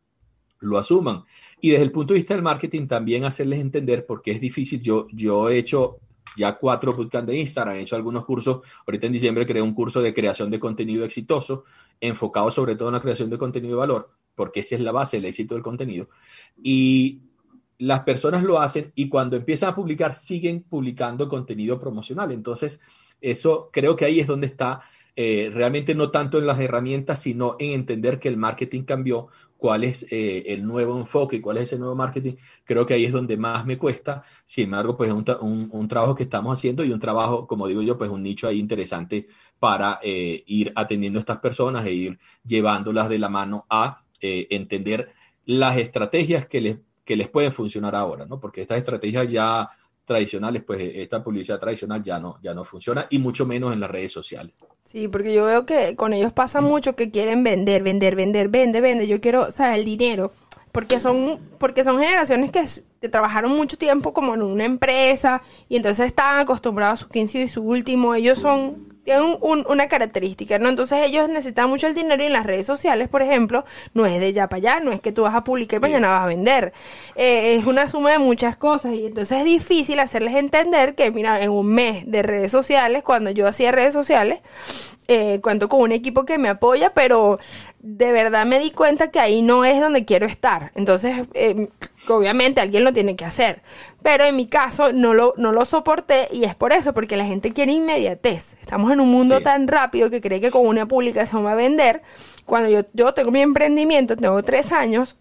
lo 0.61 0.77
asuman. 0.77 1.25
Y 1.59 1.71
desde 1.71 1.83
el 1.83 1.91
punto 1.91 2.13
de 2.13 2.19
vista 2.19 2.33
del 2.33 2.41
marketing, 2.41 2.85
también 2.85 3.25
hacerles 3.25 3.59
entender 3.59 4.05
porque 4.05 4.31
es 4.31 4.39
difícil. 4.39 4.81
Yo, 4.81 5.07
yo 5.11 5.49
he 5.49 5.57
hecho 5.57 5.99
ya 6.37 6.57
cuatro 6.57 6.93
bootcamps 6.93 7.27
de 7.27 7.37
Instagram, 7.37 7.75
he 7.75 7.81
hecho 7.81 7.97
algunos 7.97 8.23
cursos. 8.23 8.61
Ahorita 8.87 9.07
en 9.07 9.11
diciembre 9.11 9.45
creé 9.45 9.61
un 9.61 9.73
curso 9.73 10.01
de 10.01 10.13
creación 10.13 10.49
de 10.49 10.57
contenido 10.57 11.03
exitoso, 11.03 11.65
enfocado 11.99 12.49
sobre 12.49 12.77
todo 12.77 12.87
en 12.87 12.93
la 12.93 13.01
creación 13.01 13.29
de 13.29 13.37
contenido 13.37 13.75
de 13.75 13.79
valor, 13.79 14.09
porque 14.35 14.61
esa 14.61 14.75
es 14.75 14.81
la 14.81 14.93
base 14.93 15.17
del 15.17 15.25
éxito 15.25 15.53
del 15.53 15.63
contenido. 15.63 16.07
Y 16.63 17.19
las 17.77 18.01
personas 18.01 18.43
lo 18.43 18.59
hacen 18.59 18.91
y 18.95 19.09
cuando 19.09 19.35
empiezan 19.35 19.69
a 19.69 19.75
publicar 19.75 20.13
siguen 20.13 20.63
publicando 20.63 21.27
contenido 21.27 21.79
promocional. 21.79 22.31
Entonces, 22.31 22.79
eso 23.21 23.69
creo 23.71 23.95
que 23.95 24.05
ahí 24.05 24.19
es 24.19 24.27
donde 24.27 24.47
está 24.47 24.81
eh, 25.15 25.49
realmente 25.53 25.95
no 25.95 26.11
tanto 26.11 26.37
en 26.37 26.47
las 26.47 26.59
herramientas, 26.59 27.21
sino 27.21 27.55
en 27.59 27.71
entender 27.71 28.19
que 28.19 28.27
el 28.27 28.37
marketing 28.37 28.83
cambió, 28.83 29.27
cuál 29.57 29.85
es 29.85 30.05
eh, 30.11 30.43
el 30.47 30.65
nuevo 30.65 30.99
enfoque, 30.99 31.41
cuál 31.41 31.57
es 31.57 31.63
ese 31.63 31.79
nuevo 31.79 31.95
marketing. 31.95 32.33
Creo 32.65 32.85
que 32.85 32.93
ahí 32.93 33.05
es 33.05 33.13
donde 33.13 33.37
más 33.37 33.65
me 33.65 33.77
cuesta. 33.77 34.23
Sin 34.43 34.65
embargo, 34.65 34.97
pues 34.97 35.09
es 35.09 35.15
un, 35.15 35.87
trabajo 35.87 36.15
que 36.15 36.23
estamos 36.23 36.57
haciendo 36.57 36.83
y 36.83 36.91
un 36.91 36.99
trabajo, 36.99 37.47
como 37.47 37.67
digo 37.67 37.81
yo, 37.81 37.97
pues 37.97 38.09
un 38.09 38.23
nicho 38.23 38.47
ahí 38.47 38.59
interesante 38.59 39.27
para 39.57 39.99
eh, 40.03 40.43
ir 40.47 40.73
atendiendo 40.75 41.19
a 41.19 41.21
estas 41.21 41.37
personas 41.37 41.85
e 41.85 41.93
ir 41.93 42.19
llevándolas 42.43 43.09
de 43.09 43.19
la 43.19 43.29
mano 43.29 43.65
a 43.69 44.01
entender 44.21 45.09
las 45.45 45.77
estrategias 45.77 46.47
que 46.47 46.59
les 46.59 46.77
que 47.05 47.15
les 47.15 47.29
pueden 47.29 47.51
funcionar 47.51 47.95
ahora, 47.95 48.25
¿no? 48.25 48.39
Porque 48.39 48.61
estas 48.61 48.79
estrategias 48.79 49.31
ya 49.31 49.69
tradicionales, 50.03 50.63
pues 50.63 50.79
esta 50.81 51.23
publicidad 51.23 51.59
tradicional 51.59 52.01
ya 52.03 52.19
no, 52.19 52.37
ya 52.41 52.53
no 52.53 52.63
funciona 52.63 53.07
y 53.09 53.19
mucho 53.19 53.45
menos 53.45 53.73
en 53.73 53.79
las 53.79 53.89
redes 53.89 54.11
sociales. 54.11 54.53
Sí, 54.83 55.07
porque 55.07 55.33
yo 55.33 55.45
veo 55.45 55.65
que 55.65 55.95
con 55.95 56.13
ellos 56.13 56.31
pasa 56.31 56.61
mucho 56.61 56.95
que 56.95 57.09
quieren 57.09 57.43
vender, 57.43 57.81
vender, 57.81 58.15
vender, 58.15 58.49
vende, 58.49 58.81
vende. 58.81 59.07
Yo 59.07 59.19
quiero, 59.19 59.43
o 59.47 59.51
sea, 59.51 59.75
el 59.75 59.83
dinero, 59.83 60.31
porque 60.71 60.99
son, 60.99 61.39
porque 61.57 61.83
son 61.83 61.99
generaciones 61.99 62.51
que, 62.51 63.09
trabajaron 63.09 63.51
mucho 63.51 63.77
tiempo 63.77 64.13
como 64.13 64.33
en 64.33 64.41
una 64.41 64.65
empresa 64.65 65.41
y 65.69 65.75
entonces 65.75 66.07
están 66.07 66.39
acostumbrados 66.39 67.01
a 67.01 67.03
su 67.03 67.09
15 67.09 67.43
y 67.43 67.47
su 67.47 67.61
último. 67.63 68.13
Ellos 68.13 68.39
son 68.39 68.94
tienen 69.05 69.37
una 69.39 69.87
característica, 69.87 70.57
¿no? 70.57 70.67
Entonces 70.67 70.97
ellos 71.05 71.29
necesitan 71.29 71.69
mucho 71.69 71.87
el 71.87 71.93
dinero 71.93 72.21
y 72.21 72.25
en 72.25 72.33
las 72.33 72.45
redes 72.45 72.65
sociales, 72.65 73.07
por 73.07 73.21
ejemplo, 73.21 73.63
no 73.93 74.05
es 74.07 74.19
de 74.19 74.33
ya 74.33 74.49
para 74.49 74.57
allá, 74.57 74.79
no 74.79 74.91
es 74.91 74.99
que 74.99 75.11
tú 75.11 75.21
vas 75.21 75.35
a 75.35 75.43
publicar 75.43 75.79
y 75.79 75.81
mañana 75.81 76.09
vas 76.09 76.23
a 76.23 76.25
vender. 76.25 76.73
Eh, 77.15 77.55
es 77.55 77.65
una 77.65 77.87
suma 77.87 78.11
de 78.11 78.17
muchas 78.19 78.57
cosas 78.57 78.95
y 78.95 79.05
entonces 79.05 79.37
es 79.37 79.45
difícil 79.45 79.99
hacerles 79.99 80.35
entender 80.35 80.95
que, 80.95 81.11
mira, 81.11 81.39
en 81.41 81.51
un 81.51 81.67
mes 81.67 82.03
de 82.07 82.23
redes 82.23 82.51
sociales, 82.51 83.03
cuando 83.03 83.29
yo 83.29 83.47
hacía 83.47 83.71
redes 83.71 83.93
sociales, 83.93 84.39
eh, 85.07 85.39
cuento 85.43 85.69
con 85.69 85.81
un 85.81 85.91
equipo 85.91 86.25
que 86.25 86.39
me 86.39 86.49
apoya, 86.49 86.95
pero 86.95 87.37
de 87.79 88.11
verdad 88.11 88.47
me 88.47 88.59
di 88.59 88.71
cuenta 88.71 89.11
que 89.11 89.19
ahí 89.19 89.43
no 89.43 89.63
es 89.63 89.79
donde 89.79 90.03
quiero 90.03 90.25
estar. 90.25 90.71
Entonces, 90.73 91.27
eh, 91.35 91.69
obviamente 92.07 92.59
alguien 92.59 92.83
lo 92.83 92.91
tiene 92.91 93.15
que 93.15 93.25
hacer. 93.25 93.61
Pero 94.05 94.25
en 94.25 94.35
mi 94.35 94.45
caso 94.45 94.93
no 94.93 95.15
lo, 95.15 95.33
no 95.35 95.51
lo 95.51 95.65
soporté 95.65 96.27
y 96.31 96.43
es 96.43 96.53
por 96.53 96.73
eso, 96.73 96.93
porque 96.93 97.17
la 97.17 97.25
gente 97.25 97.53
quiere 97.53 97.71
inmediatez. 97.71 98.53
Estamos 98.61 98.91
en 98.91 98.99
un 98.99 99.09
mundo 99.09 99.41
tan 99.41 99.67
rápido 99.67 100.11
que 100.11 100.21
cree 100.21 100.39
que 100.39 100.51
con 100.51 100.67
una 100.67 100.87
publicación 100.87 101.43
va 101.43 101.53
a 101.53 101.55
vender 101.55 102.03
cuando 102.45 102.69
yo, 102.69 102.81
yo 102.93 103.15
tengo 103.15 103.31
mi 103.31 103.41
emprendimiento, 103.41 104.15
tengo 104.15 104.43
tres 104.43 104.71
años, 104.71 105.17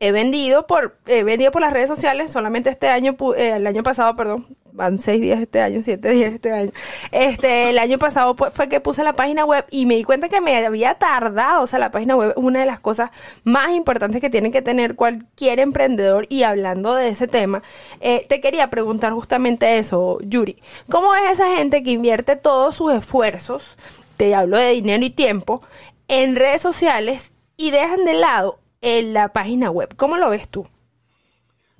he 0.00 0.12
vendido 0.12 0.66
por, 0.66 0.98
he 1.06 1.24
vendido 1.24 1.50
por 1.50 1.62
las 1.62 1.72
redes 1.72 1.88
sociales 1.88 2.30
solamente 2.30 2.68
este 2.68 2.88
año, 2.88 3.16
eh, 3.38 3.54
el 3.56 3.66
año 3.66 3.82
pasado, 3.82 4.14
perdón, 4.16 4.54
van 4.74 4.98
seis 4.98 5.20
días 5.20 5.40
este 5.40 5.60
año, 5.60 5.80
siete 5.82 6.10
días 6.10 6.34
este 6.34 6.52
año. 6.52 6.72
Este, 7.12 7.70
el 7.70 7.78
año 7.78 7.98
pasado 7.98 8.34
fue 8.52 8.68
que 8.68 8.80
puse 8.80 9.04
la 9.04 9.12
página 9.12 9.44
web 9.44 9.64
y 9.70 9.86
me 9.86 9.94
di 9.94 10.04
cuenta 10.04 10.28
que 10.28 10.40
me 10.40 10.66
había 10.66 10.94
tardado, 10.94 11.62
o 11.62 11.66
sea, 11.66 11.78
la 11.78 11.92
página 11.92 12.16
web 12.16 12.30
es 12.30 12.36
una 12.36 12.60
de 12.60 12.66
las 12.66 12.80
cosas 12.80 13.10
más 13.44 13.70
importantes 13.70 14.20
que 14.20 14.30
tiene 14.30 14.50
que 14.50 14.62
tener 14.62 14.96
cualquier 14.96 15.60
emprendedor 15.60 16.26
y 16.28 16.42
hablando 16.42 16.94
de 16.94 17.08
ese 17.08 17.28
tema, 17.28 17.62
eh, 18.00 18.26
te 18.28 18.40
quería 18.40 18.68
preguntar 18.68 19.12
justamente 19.12 19.78
eso, 19.78 20.18
Yuri, 20.22 20.60
¿cómo 20.90 21.14
es 21.14 21.32
esa 21.32 21.56
gente 21.56 21.84
que 21.84 21.92
invierte 21.92 22.34
todos 22.34 22.74
sus 22.76 22.92
esfuerzos, 22.92 23.78
te 24.16 24.34
hablo 24.34 24.58
de 24.58 24.70
dinero 24.70 25.04
y 25.04 25.10
tiempo, 25.10 25.62
en 26.08 26.34
redes 26.34 26.60
sociales 26.60 27.30
y 27.56 27.70
dejan 27.70 28.04
de 28.04 28.14
lado 28.14 28.58
en 28.80 29.12
la 29.12 29.32
página 29.32 29.70
web? 29.70 29.94
¿Cómo 29.96 30.16
lo 30.18 30.30
ves 30.30 30.48
tú? 30.48 30.66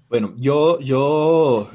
Bueno, 0.09 0.33
yo, 0.37 0.79
yo 0.79 1.71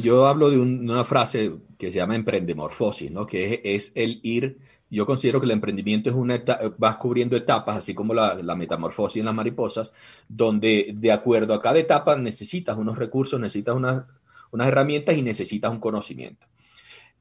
yo 0.00 0.26
hablo 0.26 0.50
de, 0.50 0.58
una 0.58 1.04
frase 1.04 1.52
que 1.78 1.90
se 1.90 1.98
llama 1.98 2.16
emprendemorfosis, 2.16 3.10
¿no? 3.10 3.26
Que 3.26 3.60
es, 3.64 3.92
el 3.94 4.20
ir, 4.22 4.58
yo 4.90 5.06
considero 5.06 5.40
que 5.40 5.46
el 5.46 5.52
emprendimiento 5.52 6.10
es 6.10 6.16
una 6.16 6.42
vas 6.78 6.96
cubriendo 6.96 7.36
etapas, 7.36 7.76
así 7.76 7.94
como 7.94 8.14
la, 8.14 8.36
metamorfosis 8.56 9.20
en 9.20 9.26
las 9.26 9.34
mariposas, 9.34 9.92
donde 10.28 10.92
de 10.94 11.12
acuerdo 11.12 11.54
a 11.54 11.62
cada 11.62 11.78
etapa 11.78 12.16
necesitas 12.16 12.76
unos 12.76 12.98
recursos, 12.98 13.40
necesitas 13.40 13.74
unas 13.76 14.68
herramientas 14.68 15.16
y 15.16 15.22
necesitas 15.22 15.70
un 15.70 15.80
conocimiento. 15.80 16.46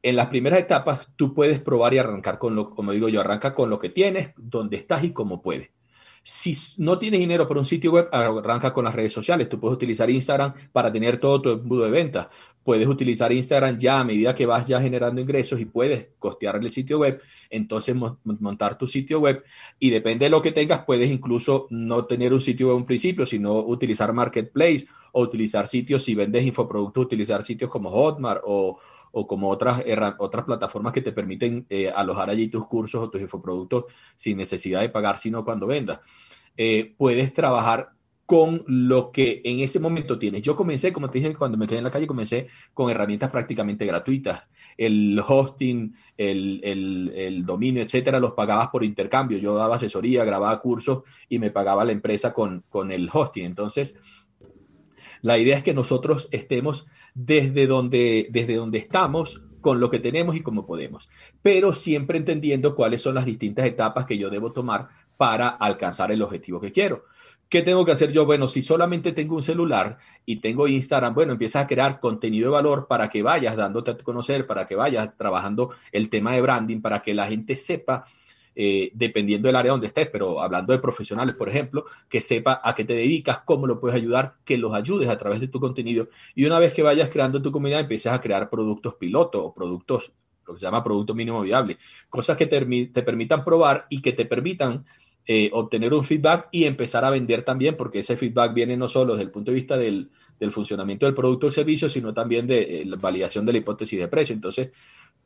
En 0.03 0.15
las 0.15 0.27
primeras 0.27 0.59
etapas 0.59 1.09
tú 1.15 1.33
puedes 1.33 1.59
probar 1.59 1.95
y 1.95 1.97
arrancar 1.97 2.37
con 2.37 2.55
lo, 2.55 2.69
como 2.69 2.91
digo 2.91 3.09
yo, 3.09 3.21
arranca 3.21 3.55
con 3.55 3.71
lo 3.71 3.79
que 3.79 3.89
tienes, 3.89 4.33
donde 4.37 4.77
estás 4.77 5.03
y 5.03 5.11
cómo 5.11 5.41
puedes. 5.41 5.71
Si 6.27 6.57
no 6.79 6.97
tienes 6.97 7.19
dinero 7.19 7.47
para 7.47 7.59
un 7.59 7.67
sitio 7.67 7.91
web, 7.91 8.09
arranca 8.11 8.73
con 8.73 8.85
las 8.85 8.95
redes 8.95 9.13
sociales. 9.13 9.47
Tú 9.47 9.59
puedes 9.59 9.75
utilizar 9.75 10.09
Instagram 10.09 10.53
para 10.71 10.91
tener 10.91 11.19
todo 11.19 11.39
tu 11.39 11.49
embudo 11.51 11.83
de 11.83 11.91
ventas. 11.91 12.29
Puedes 12.63 12.87
utilizar 12.87 13.31
Instagram 13.31 13.77
ya 13.77 13.99
a 13.99 14.03
medida 14.03 14.33
que 14.33 14.47
vas 14.47 14.65
ya 14.65 14.81
generando 14.81 15.21
ingresos 15.21 15.61
y 15.61 15.65
puedes 15.65 16.07
costear 16.17 16.55
el 16.55 16.71
sitio 16.71 16.97
web. 16.97 17.21
Entonces 17.51 17.95
montar 18.23 18.75
tu 18.75 18.87
sitio 18.87 19.19
web 19.19 19.43
y 19.77 19.91
depende 19.91 20.25
de 20.25 20.31
lo 20.31 20.41
que 20.41 20.51
tengas, 20.51 20.83
puedes 20.83 21.11
incluso 21.11 21.67
no 21.69 22.05
tener 22.05 22.33
un 22.33 22.41
sitio 22.41 22.69
web 22.69 22.77
en 22.77 22.85
principio, 22.85 23.27
sino 23.27 23.59
utilizar 23.59 24.11
Marketplace 24.11 24.87
o 25.11 25.21
utilizar 25.21 25.67
sitios, 25.67 26.03
si 26.03 26.15
vendes 26.15 26.43
infoproductos, 26.43 27.05
utilizar 27.05 27.43
sitios 27.43 27.69
como 27.69 27.91
Hotmart 27.91 28.41
o, 28.43 28.79
o 29.17 29.25
como 29.25 29.49
otras, 29.49 29.81
otras 30.17 30.43
plataformas 30.43 30.91
que 30.91 31.01
te 31.01 31.13
permiten 31.13 31.65
eh, 31.69 31.89
alojar 31.89 32.29
allí 32.29 32.49
tus 32.49 32.67
cursos 32.67 33.01
o 33.01 33.09
tus 33.09 33.21
infoproductos 33.21 33.85
sin 34.13 34.35
necesidad 34.35 34.81
de 34.81 34.89
pagar, 34.89 35.17
sino 35.17 35.45
cuando 35.45 35.67
vendas. 35.67 36.01
Eh, 36.57 36.93
puedes 36.97 37.31
trabajar 37.31 37.91
con 38.25 38.65
lo 38.67 39.13
que 39.13 39.41
en 39.45 39.61
ese 39.61 39.79
momento 39.79 40.19
tienes. 40.19 40.41
Yo 40.41 40.57
comencé, 40.57 40.91
como 40.91 41.09
te 41.09 41.19
dije, 41.19 41.33
cuando 41.33 41.57
me 41.57 41.65
quedé 41.65 41.77
en 41.77 41.85
la 41.85 41.91
calle, 41.91 42.07
comencé 42.07 42.47
con 42.73 42.89
herramientas 42.89 43.31
prácticamente 43.31 43.85
gratuitas. 43.85 44.49
El 44.75 45.17
hosting, 45.25 45.95
el, 46.17 46.59
el, 46.65 47.13
el, 47.15 47.45
dominio, 47.45 47.83
etcétera, 47.83 48.19
los 48.19 48.33
pagabas 48.33 48.67
por 48.67 48.83
intercambio. 48.83 49.37
Yo 49.37 49.55
daba 49.55 49.75
asesoría, 49.75 50.25
grababa 50.25 50.59
cursos 50.59 51.03
y 51.29 51.39
me 51.39 51.51
pagaba 51.51 51.85
la 51.85 51.93
empresa 51.93 52.33
con, 52.33 52.65
con 52.67 52.91
el 52.91 53.09
hosting. 53.13 53.45
Entonces, 53.45 53.95
la 55.25 55.39
idea 55.39 55.57
es 55.57 55.63
que 55.63 55.73
nosotros 55.73 56.29
estemos 56.31 56.85
desde 57.15 57.65
donde, 57.65 58.27
desde 58.29 58.57
donde 58.57 58.77
estamos 58.77 59.41
con 59.59 59.79
lo 59.79 59.89
que 59.89 59.97
tenemos 59.97 60.35
y 60.35 60.41
como 60.41 60.67
podemos, 60.67 61.09
pero 61.41 61.73
siempre 61.73 62.19
entendiendo 62.19 62.75
cuáles 62.75 63.01
son 63.01 63.15
las 63.15 63.25
distintas 63.25 63.65
etapas 63.65 64.05
que 64.05 64.19
yo 64.19 64.29
debo 64.29 64.51
tomar 64.51 64.87
para 65.17 65.47
alcanzar 65.47 66.11
el 66.11 66.21
objetivo 66.21 66.61
que 66.61 66.71
quiero. 66.71 67.05
¿Qué 67.49 67.63
tengo 67.63 67.83
que 67.85 67.91
hacer 67.91 68.11
yo? 68.11 68.27
Bueno, 68.27 68.47
si 68.47 68.61
solamente 68.61 69.13
tengo 69.13 69.33
un 69.33 69.41
celular 69.41 69.97
y 70.27 70.35
tengo 70.35 70.67
Instagram, 70.67 71.15
bueno, 71.15 71.31
empiezas 71.31 71.63
a 71.63 71.67
crear 71.67 71.99
contenido 71.99 72.51
de 72.51 72.53
valor 72.53 72.85
para 72.87 73.09
que 73.09 73.23
vayas 73.23 73.55
dándote 73.55 73.91
a 73.91 73.97
conocer, 73.97 74.45
para 74.45 74.67
que 74.67 74.75
vayas 74.75 75.17
trabajando 75.17 75.71
el 75.91 76.09
tema 76.09 76.33
de 76.33 76.41
branding, 76.41 76.81
para 76.81 77.01
que 77.01 77.15
la 77.15 77.25
gente 77.25 77.55
sepa 77.55 78.05
eh, 78.55 78.91
dependiendo 78.93 79.47
del 79.47 79.55
área 79.57 79.71
donde 79.71 79.87
estés, 79.87 80.07
pero 80.09 80.41
hablando 80.41 80.71
de 80.71 80.79
profesionales, 80.79 81.35
por 81.35 81.49
ejemplo, 81.49 81.83
que 82.07 82.21
sepa 82.21 82.61
a 82.63 82.73
qué 82.73 82.85
te 82.85 82.93
dedicas, 82.93 83.39
cómo 83.45 83.67
lo 83.67 83.79
puedes 83.79 83.95
ayudar, 83.95 84.35
que 84.45 84.57
los 84.57 84.73
ayudes 84.73 85.09
a 85.09 85.17
través 85.17 85.41
de 85.41 85.49
tu 85.49 85.59
contenido. 85.59 86.07
Y 86.35 86.45
una 86.45 86.59
vez 86.59 86.71
que 86.71 86.81
vayas 86.81 87.09
creando 87.09 87.41
tu 87.41 87.51
comunidad, 87.51 87.81
empieces 87.81 88.11
a 88.11 88.21
crear 88.21 88.49
productos 88.49 88.95
piloto 88.95 89.43
o 89.43 89.53
productos, 89.53 90.13
lo 90.47 90.53
que 90.53 90.59
se 90.59 90.65
llama 90.65 90.83
producto 90.83 91.13
mínimo 91.13 91.41
viable, 91.41 91.77
cosas 92.09 92.37
que 92.37 92.45
te, 92.45 93.03
permitan 93.03 93.43
probar 93.43 93.87
y 93.89 94.01
que 94.01 94.13
te 94.13 94.25
permitan 94.25 94.85
eh, 95.27 95.49
obtener 95.53 95.93
un 95.93 96.03
feedback 96.03 96.49
y 96.51 96.65
empezar 96.65 97.03
a 97.03 97.09
vender 97.09 97.43
también, 97.43 97.75
porque 97.75 97.99
ese 97.99 98.15
feedback 98.15 98.53
viene 98.53 98.77
no 98.77 98.87
solo 98.87 99.13
desde 99.13 99.23
el 99.23 99.31
punto 99.31 99.51
de 99.51 99.55
vista 99.55 99.75
del, 99.75 100.11
del 100.39 100.51
funcionamiento 100.51 101.05
del 101.05 101.15
producto 101.15 101.47
o 101.47 101.51
servicio, 101.51 101.89
sino 101.89 102.13
también 102.13 102.45
de 102.47 102.81
eh, 102.81 102.85
la 102.85 102.97
validación 102.97 103.45
de 103.45 103.53
la 103.53 103.57
hipótesis 103.57 103.99
de 103.99 104.07
precio. 104.07 104.33
Entonces, 104.33 104.71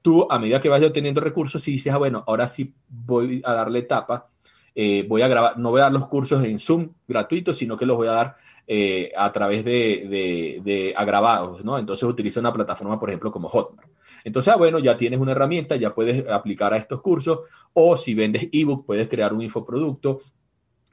tú 0.02 0.28
a 0.30 0.40
medida 0.40 0.60
que 0.60 0.70
vayas 0.70 0.88
obteniendo 0.88 1.22
recursos, 1.22 1.62
si 1.62 1.72
dices, 1.72 1.94
ah, 1.94 1.98
bueno, 1.98 2.24
ahora 2.28 2.48
sí 2.48 2.74
voy 2.88 3.42
a 3.46 3.54
darle 3.54 3.80
etapa, 3.80 4.30
eh, 4.76 5.06
voy 5.08 5.22
a 5.22 5.28
grabar, 5.28 5.58
no 5.58 5.72
voy 5.72 5.82
a 5.82 5.86
dar 5.86 5.94
los 5.94 6.08
cursos 6.08 6.44
en 6.44 6.60
Zoom 6.60 6.94
gratuitos, 7.08 7.58
sino 7.58 7.76
que 7.76 7.86
los 7.86 7.98
voy 7.98 8.08
a 8.08 8.12
dar 8.12 8.36
eh, 8.68 9.12
a 9.18 9.32
través 9.32 9.66
de, 9.66 10.08
de, 10.10 10.62
de, 10.64 10.94
agravados, 10.96 11.64
¿no? 11.66 11.78
Entonces 11.78 12.08
utiliza 12.08 12.40
una 12.40 12.54
plataforma, 12.54 13.00
por 13.00 13.10
ejemplo, 13.10 13.32
como 13.32 13.50
Hotmart. 13.50 13.90
Entonces, 14.24 14.54
ah, 14.54 14.58
bueno, 14.58 14.80
ya 14.80 14.96
tienes 14.96 15.20
una 15.20 15.32
herramienta, 15.32 15.76
ya 15.76 15.94
puedes 15.94 16.28
aplicar 16.30 16.74
a 16.74 16.78
estos 16.78 17.02
cursos, 17.02 17.40
o 17.74 17.98
si 17.98 18.14
vendes 18.14 18.48
ebook, 18.52 18.86
puedes 18.86 19.08
crear 19.08 19.34
un 19.34 19.42
infoproducto, 19.42 20.22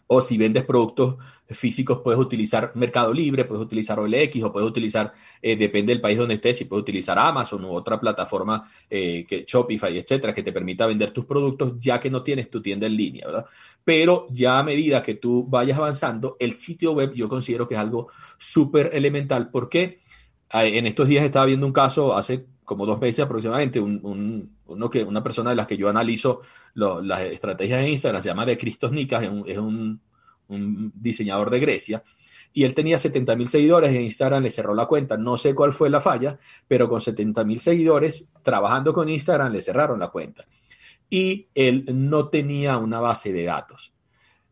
o 0.09 0.21
si 0.21 0.39
vendes 0.39 0.65
productos 0.65 1.17
físicos, 1.49 2.01
puedes 2.03 2.21
utilizar 2.21 2.73
Mercado 2.75 3.13
Libre, 3.13 3.45
puedes 3.45 3.65
utilizar 3.65 3.99
OLX 3.99 4.43
o 4.43 4.53
puedes 4.53 4.69
utilizar, 4.69 5.13
eh, 5.43 5.57
depende 5.57 5.93
del 5.93 6.01
país 6.01 6.19
donde 6.19 6.35
estés, 6.35 6.59
si 6.59 6.65
puedes 6.65 6.83
utilizar 6.83 7.19
Amazon 7.19 7.65
u 7.65 7.73
otra 7.73 7.99
plataforma, 7.99 8.69
eh, 8.89 9.25
que 9.29 9.45
Shopify, 9.47 9.97
etcétera, 9.97 10.33
que 10.33 10.43
te 10.43 10.53
permita 10.53 10.87
vender 10.87 11.11
tus 11.11 11.25
productos 11.25 11.73
ya 11.77 11.99
que 11.99 12.11
no 12.11 12.23
tienes 12.23 12.51
tu 12.51 12.63
tienda 12.63 12.87
en 12.87 12.97
línea, 12.97 13.27
¿verdad? 13.27 13.47
Pero 13.85 14.27
ya 14.31 14.59
a 14.59 14.63
medida 14.63 15.03
que 15.03 15.15
tú 15.15 15.45
vayas 15.49 15.79
avanzando, 15.79 16.37
el 16.39 16.55
sitio 16.55 16.93
web 16.93 17.13
yo 17.15 17.29
considero 17.29 17.67
que 17.67 17.75
es 17.75 17.81
algo 17.81 18.09
súper 18.39 18.91
elemental 18.93 19.51
porque 19.51 20.01
eh, 20.53 20.79
en 20.79 20.87
estos 20.87 21.09
días 21.09 21.25
estaba 21.25 21.47
viendo 21.47 21.67
un 21.67 21.73
caso 21.73 22.15
hace 22.15 22.47
como 22.67 22.85
dos 22.85 23.01
meses 23.01 23.25
aproximadamente, 23.25 23.81
un, 23.81 24.51
uno 24.67 24.91
que, 24.91 25.05
una 25.05 25.23
persona 25.23 25.51
de 25.51 25.57
las 25.57 25.67
que 25.67 25.77
yo 25.77 25.89
analizo 25.89 26.43
las 26.75 27.23
estrategias 27.23 27.81
en 27.81 27.89
Instagram, 27.89 28.21
se 28.21 28.29
llama 28.29 28.45
De 28.45 28.59
Cristos 28.59 28.91
Nicas, 28.93 29.23
es, 29.23 29.59
un, 29.59 30.01
diseñador 30.49 31.49
de 31.49 31.61
Grecia, 31.61 32.03
y 32.53 32.65
él 32.65 32.75
tenía 32.75 32.99
70 32.99 33.37
mil 33.37 33.49
seguidores 33.49 33.91
en 33.91 34.03
Instagram, 34.03 34.43
le 34.43 34.51
cerró 34.51 34.75
la 34.75 34.87
cuenta, 34.87 35.17
no 35.17 35.37
sé 35.37 35.55
cuál 35.55 35.73
fue 35.73 35.89
la 35.89 36.01
falla, 36.01 36.39
pero 36.67 36.89
con 36.89 37.01
70 37.01 37.45
mil 37.45 37.61
seguidores, 37.61 38.33
trabajando 38.43 38.93
con 38.93 39.09
Instagram, 39.09 39.53
le 39.53 39.63
cerraron 39.63 40.01
la 40.01 40.09
cuenta. 40.09 40.45
Y 41.09 41.47
él 41.55 41.85
no 41.93 42.29
tenía 42.29 42.79
una 42.79 42.99
base 42.99 43.33
de 43.33 43.45
datos. 43.45 43.93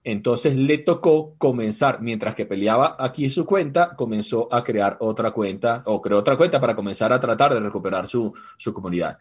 Entonces 0.05 0.55
le 0.55 0.77
tocó 0.79 1.35
comenzar, 1.39 2.03
mientras 2.03 2.35
que 2.35 2.45
peleaba 2.45 2.95
aquí 2.99 3.31
su 3.31 3.47
cuenta, 3.47 3.97
comenzó 3.97 4.53
a 4.53 4.63
crear 4.63 4.99
otra 5.01 5.31
cuenta 5.31 5.83
o 5.87 6.03
creó 6.03 6.19
otra 6.19 6.37
cuenta 6.37 6.61
para 6.61 6.77
comenzar 6.77 7.11
a 7.11 7.19
tratar 7.19 7.55
de 7.55 7.61
recuperar 7.61 8.07
su, 8.07 8.35
comunidad. 8.75 9.19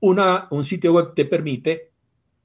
Una, 0.00 0.48
un 0.50 0.64
sitio 0.64 0.92
web 0.92 1.14
te 1.14 1.24
permite 1.24 1.92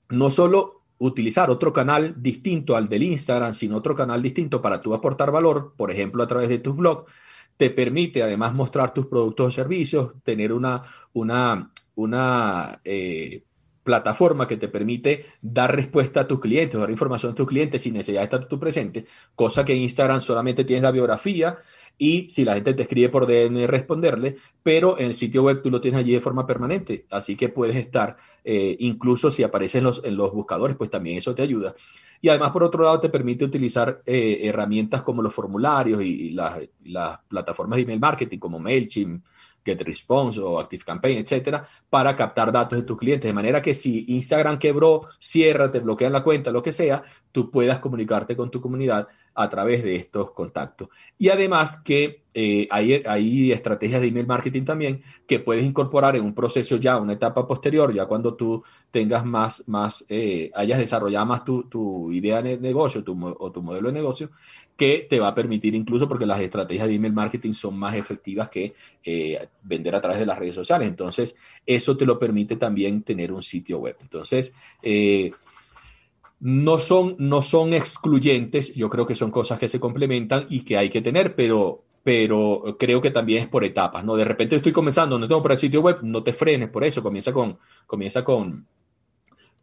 no 0.10 0.30
solo 0.30 0.84
utilizar 1.00 1.50
otro 1.50 1.74
canal 1.74 2.14
distinto 2.22 2.76
al 2.76 2.88
del 2.88 3.04
Instagram, 3.04 3.56
sino 3.56 3.78
otro 3.78 3.96
canal 3.96 4.22
distinto 4.22 4.62
para 4.62 4.80
tú 4.80 4.94
aportar 4.94 5.32
valor, 5.32 5.74
por 5.76 5.90
ejemplo, 5.90 6.22
a 6.22 6.28
través 6.28 6.50
de 6.50 6.60
tus 6.60 6.76
blogs, 6.76 7.12
te 7.58 7.72
permite 7.72 8.22
además 8.22 8.54
mostrar 8.54 8.94
tus 8.94 9.08
productos 9.08 9.48
o 9.48 9.52
servicios, 9.52 10.14
tener 10.24 10.54
una, 10.54 10.84
una, 11.14 11.72
una 11.96 12.82
eh, 12.84 13.44
plataforma 13.84 14.48
que 14.48 14.58
te 14.58 14.68
permite 14.68 15.26
dar 15.42 15.76
respuesta 15.76 16.22
a 16.22 16.28
tus 16.28 16.40
clientes, 16.40 16.80
dar 16.80 16.90
información 16.90 17.32
a 17.32 17.36
tus 17.36 17.48
clientes 17.48 17.82
sin 17.82 17.94
necesidad 17.94 18.22
de 18.22 18.26
estar 18.26 18.46
tú 18.46 18.60
presente, 18.60 19.06
cosa 19.36 19.66
que 19.66 19.74
en 19.74 19.82
Instagram 19.82 20.22
solamente 20.22 20.64
tienes 20.64 20.84
la 20.84 20.92
biografía 20.92 21.58
y 22.02 22.30
si 22.30 22.46
la 22.46 22.56
gente 22.56 22.74
te 22.74 22.84
escribe 22.84 23.10
por 23.10 23.28
DM 23.28 23.68
responderle, 23.68 24.38
pero 24.64 24.98
en 24.98 25.08
el 25.08 25.14
sitio 25.14 25.44
web 25.44 25.62
tú 25.62 25.70
lo 25.70 25.82
tienes 25.82 26.00
allí 26.00 26.14
de 26.14 26.22
forma 26.22 26.48
permanente, 26.48 27.06
así 27.10 27.36
que 27.36 27.50
puedes 27.50 27.76
estar, 27.76 28.16
eh, 28.46 28.78
incluso 28.80 29.30
si 29.30 29.44
apareces 29.44 29.80
en 29.80 29.84
los, 29.84 30.02
en 30.06 30.16
los, 30.16 30.32
buscadores, 30.32 30.78
pues 30.78 30.90
también 30.90 31.18
eso 31.18 31.36
te 31.36 31.42
ayuda. 31.42 31.76
Y 32.22 32.30
además, 32.30 32.52
por 32.52 32.64
otro 32.64 32.86
lado, 32.86 33.02
te 33.02 33.10
permite 33.10 33.44
utilizar 33.44 34.02
eh, 34.06 34.40
herramientas 34.44 35.02
como 35.02 35.22
los 35.22 35.34
formularios 35.34 36.02
y, 36.02 36.30
las, 36.30 36.58
las, 36.86 37.20
plataformas 37.28 37.76
de 37.76 37.84
email 37.84 38.00
marketing 38.00 38.40
como 38.40 38.60
MailChimp, 38.60 39.22
GetResponse 39.64 40.40
o 40.40 40.60
ActiveCampaign, 40.60 41.20
etcétera, 41.20 41.66
para 41.90 42.16
captar 42.16 42.52
datos 42.52 42.80
de 42.80 42.86
tus 42.86 42.98
clientes. 42.98 43.28
De 43.28 43.34
manera 43.34 43.62
que 43.62 43.74
si 43.74 44.06
Instagram 44.08 44.58
quebró, 44.58 45.02
cierra, 45.20 45.72
te 45.72 45.80
bloquean 45.80 46.14
la 46.14 46.24
cuenta, 46.24 46.52
lo 46.52 46.62
que 46.62 46.74
sea, 46.74 47.04
tú 47.32 47.52
puedas 47.52 47.80
comunicarte 47.80 48.36
con 48.36 48.50
tu 48.52 48.62
comunidad 48.62 49.08
a 49.40 49.50
través 49.50 49.84
de 49.84 49.96
estos 49.96 50.32
contactos. 50.32 50.90
Y 51.18 51.30
además 51.30 51.82
que 51.82 52.24
eh, 52.34 52.68
hay, 52.70 53.02
hay, 53.06 53.54
estrategias 53.54 54.02
de 54.02 54.08
email 54.08 54.28
marketing 54.28 54.66
también 54.66 55.02
que 55.26 55.40
puedes 55.40 55.64
incorporar 55.64 56.18
en 56.18 56.26
un 56.26 56.36
proceso 56.36 56.76
ya, 56.76 56.98
una 56.98 57.14
etapa 57.14 57.48
posterior, 57.48 57.94
ya 57.94 58.06
cuando 58.06 58.34
tú 58.34 58.62
tengas 58.92 59.26
más, 59.26 59.66
más 59.70 60.04
eh, 60.10 60.52
hayas 60.54 60.80
desarrollado 60.80 61.26
más 61.26 61.46
tu, 61.46 61.64
tu 61.64 62.12
idea 62.12 62.42
de 62.42 62.58
negocio 62.58 63.02
tu, 63.02 63.18
o 63.40 63.50
tu 63.50 63.62
modelo 63.62 63.88
de 63.88 63.94
negocio, 63.94 64.30
que 64.76 65.08
te 65.10 65.22
va 65.22 65.30
a 65.30 65.36
permitir 65.36 65.74
incluso 65.74 66.06
porque 66.06 66.26
las 66.26 66.42
estrategias 66.42 66.90
de 66.90 66.96
email 66.96 67.14
marketing 67.14 67.54
son 67.54 67.80
más 67.80 67.96
efectivas 67.96 68.50
que 68.50 68.74
eh, 69.06 69.48
vender 69.64 69.96
a 69.96 70.02
través 70.02 70.20
de 70.20 70.26
las 70.26 70.38
redes 70.38 70.56
sociales. 70.56 70.90
Entonces, 70.90 71.38
eso 71.66 71.96
te 71.96 72.06
lo 72.06 72.20
permite 72.20 72.58
también 72.58 73.04
tener 73.04 73.32
un 73.32 73.42
sitio 73.42 73.80
web. 73.80 73.96
Entonces, 74.02 74.54
no 76.40 76.80
son, 76.80 77.16
no 77.20 77.42
son 77.42 77.74
excluyentes, 77.74 78.74
yo 78.74 78.90
creo 78.90 79.06
que 79.06 79.16
son 79.16 79.32
cosas 79.32 79.60
que 79.60 79.68
se 79.68 79.80
complementan 79.80 80.46
y 80.50 80.62
que 80.62 80.78
hay 80.78 80.90
que 80.90 81.02
tener, 81.02 81.36
pero, 81.36 81.84
pero 82.04 82.78
creo 82.80 83.02
que 83.02 83.12
también 83.12 83.44
es 83.44 83.50
por 83.50 83.64
etapas, 83.66 84.06
¿no? 84.06 84.16
De 84.16 84.26
repente 84.26 84.56
estoy 84.56 84.72
comenzando, 84.72 85.20
no 85.20 85.28
tengo 85.28 85.44
para 85.44 85.56
el 85.56 85.60
sitio 85.60 85.82
web, 85.82 86.00
no 86.02 86.24
te 86.24 86.34
frenes 86.34 86.70
por 86.70 86.84
eso, 86.84 87.04
comienza 87.04 87.34
con, 87.34 87.58
comienza 87.86 88.24
con, 88.24 88.66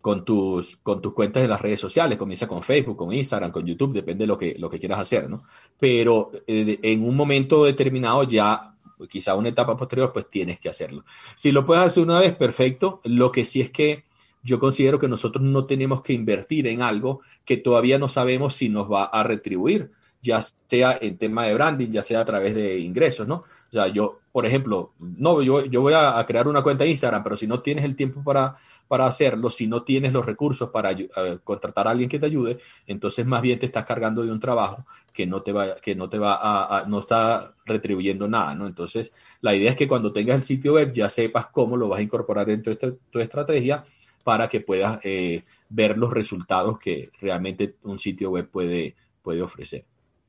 con 0.00 0.24
tus, 0.24 0.76
con 0.76 1.00
tus 1.00 1.14
cuentas 1.14 1.42
de 1.42 1.48
las 1.48 1.60
redes 1.60 1.80
sociales, 1.80 2.18
comienza 2.18 2.46
con 2.46 2.62
Facebook, 2.62 2.96
con 2.96 3.12
Instagram, 3.12 3.50
con 3.50 3.66
YouTube, 3.66 3.94
depende 3.94 4.24
de 4.24 4.28
lo 4.28 4.38
que, 4.38 4.54
lo 4.58 4.68
que 4.68 4.78
quieras 4.78 4.98
hacer, 4.98 5.30
¿no? 5.30 5.42
Pero 5.78 6.30
eh, 6.46 6.78
en 6.82 7.02
un 7.02 7.16
momento 7.16 7.64
determinado 7.64 8.22
ya 8.24 8.74
quizá 9.08 9.34
una 9.34 9.48
etapa 9.48 9.76
posterior, 9.76 10.12
pues 10.12 10.30
tienes 10.30 10.58
que 10.58 10.68
hacerlo. 10.68 11.04
Si 11.34 11.52
lo 11.52 11.66
puedes 11.66 11.84
hacer 11.84 12.02
una 12.02 12.20
vez, 12.20 12.34
perfecto. 12.34 13.00
Lo 13.04 13.30
que 13.30 13.44
sí 13.44 13.60
es 13.60 13.70
que 13.70 14.04
yo 14.46 14.60
considero 14.60 14.98
que 15.00 15.08
nosotros 15.08 15.44
no 15.44 15.66
tenemos 15.66 16.02
que 16.02 16.12
invertir 16.12 16.68
en 16.68 16.80
algo 16.80 17.20
que 17.44 17.56
todavía 17.56 17.98
no 17.98 18.08
sabemos 18.08 18.54
si 18.54 18.68
nos 18.68 18.90
va 18.90 19.04
a 19.04 19.24
retribuir, 19.24 19.90
ya 20.22 20.40
sea 20.40 20.96
en 21.00 21.18
tema 21.18 21.46
de 21.46 21.54
branding, 21.54 21.88
ya 21.88 22.02
sea 22.02 22.20
a 22.20 22.24
través 22.24 22.54
de 22.54 22.78
ingresos, 22.78 23.26
¿no? 23.26 23.34
O 23.34 23.72
sea, 23.72 23.88
yo, 23.88 24.20
por 24.30 24.46
ejemplo, 24.46 24.92
no, 25.00 25.42
yo, 25.42 25.64
yo 25.64 25.82
voy 25.82 25.94
a, 25.96 26.24
crear 26.26 26.46
una 26.46 26.62
cuenta 26.62 26.84
de 26.84 26.90
Instagram, 26.90 27.24
pero 27.24 27.36
si 27.36 27.48
no 27.48 27.60
tienes 27.60 27.84
el 27.84 27.96
tiempo 27.96 28.22
para, 28.22 28.54
para 28.86 29.06
hacerlo, 29.06 29.50
si 29.50 29.66
no 29.66 29.82
tienes 29.82 30.12
los 30.12 30.24
recursos 30.24 30.70
para 30.70 30.96
contratar 31.42 31.88
a 31.88 31.90
alguien 31.90 32.08
que 32.08 32.20
te 32.20 32.26
ayude, 32.26 32.58
entonces 32.86 33.26
más 33.26 33.42
bien 33.42 33.58
te 33.58 33.66
estás 33.66 33.84
cargando 33.84 34.22
de 34.22 34.30
un 34.30 34.38
trabajo 34.38 34.86
que 35.12 35.26
no 35.26 35.42
te 35.42 35.52
va, 35.52 35.74
que 35.76 35.96
no 35.96 36.08
te 36.08 36.20
va 36.20 36.38
a, 36.78 36.86
no 36.86 37.00
está 37.00 37.52
retribuyendo 37.64 38.28
nada, 38.28 38.54
¿no? 38.54 38.68
Entonces, 38.68 39.12
la 39.40 39.56
idea 39.56 39.72
es 39.72 39.76
que 39.76 39.88
cuando 39.88 40.12
tengas 40.12 40.36
el 40.36 40.42
sitio 40.42 40.74
web 40.74 40.92
ya 40.92 41.08
sepas 41.08 41.46
cómo 41.48 41.76
lo 41.76 41.88
vas 41.88 41.98
a 41.98 42.02
incorporar 42.02 42.46
dentro 42.46 42.72
de 42.72 42.96
tu 43.10 43.18
estrategia 43.18 43.84
para 44.26 44.48
que 44.48 44.60
puedas 44.60 44.98
eh, 45.04 45.44
ver 45.68 45.96
los 45.96 46.12
resultados 46.12 46.80
que 46.80 47.10
realmente 47.20 47.76
un 47.84 48.00
sitio 48.00 48.32
web 48.32 48.48
puede, 48.50 48.96
puede 49.22 49.40
ofrecer. 49.40 49.84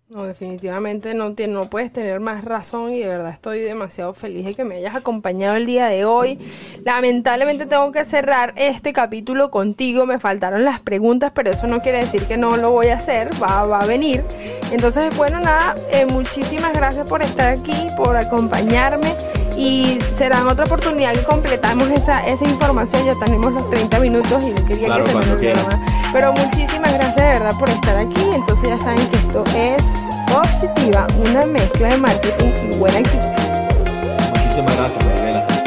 No, 0.07 0.23
definitivamente 0.23 1.15
no, 1.15 1.33
no 1.47 1.69
puedes 1.69 1.91
tener 1.91 2.19
más 2.19 2.45
razón 2.45 2.93
y 2.93 2.99
de 2.99 3.07
verdad 3.07 3.33
estoy 3.33 3.61
demasiado 3.61 4.13
feliz 4.13 4.45
de 4.45 4.53
que 4.53 4.63
me 4.63 4.75
hayas 4.75 4.93
acompañado 4.93 5.55
el 5.55 5.65
día 5.65 5.87
de 5.87 6.05
hoy. 6.05 6.37
Lamentablemente 6.85 7.65
tengo 7.65 7.91
que 7.91 8.05
cerrar 8.05 8.53
este 8.55 8.93
capítulo 8.93 9.49
contigo, 9.49 10.05
me 10.05 10.19
faltaron 10.19 10.63
las 10.63 10.79
preguntas, 10.79 11.31
pero 11.33 11.49
eso 11.49 11.65
no 11.65 11.81
quiere 11.81 11.97
decir 11.97 12.21
que 12.27 12.37
no 12.37 12.55
lo 12.55 12.69
voy 12.69 12.89
a 12.89 12.97
hacer, 12.97 13.31
va, 13.41 13.63
va 13.63 13.79
a 13.79 13.87
venir. 13.87 14.23
Entonces, 14.71 15.17
bueno, 15.17 15.39
nada, 15.39 15.73
eh, 15.91 16.05
muchísimas 16.05 16.71
gracias 16.71 17.09
por 17.09 17.23
estar 17.23 17.57
aquí, 17.57 17.87
por 17.97 18.15
acompañarme 18.15 19.11
y 19.57 19.99
será 20.17 20.39
en 20.39 20.47
otra 20.47 20.65
oportunidad 20.65 21.13
que 21.13 21.23
completamos 21.23 21.89
esa, 21.89 22.25
esa 22.27 22.45
información. 22.45 23.05
Ya 23.05 23.15
tenemos 23.15 23.51
los 23.51 23.69
30 23.69 23.99
minutos 23.99 24.43
y 24.43 24.51
no 24.51 24.65
quería 24.65 24.87
que 25.03 25.09
se 25.09 25.17
me 25.17 25.31
olvidara. 25.31 25.79
Pero 26.13 26.33
muchísimas 26.33 26.93
gracias 26.93 27.15
de 27.15 27.23
verdad 27.23 27.57
por 27.57 27.69
estar 27.69 27.97
aquí. 27.97 28.21
Entonces 28.33 28.69
ya 28.69 28.77
saben 28.77 29.07
que 29.09 29.17
esto 29.17 29.43
es 29.55 29.83
Positiva, 30.27 31.07
una 31.19 31.45
mezcla 31.45 31.87
de 31.87 31.97
marketing 31.97 32.51
y 32.71 32.75
buena 32.75 32.99
actitud. 32.99 33.27
Muchísimas 34.35 34.75
gracias, 34.75 35.05
Maribela. 35.05 35.66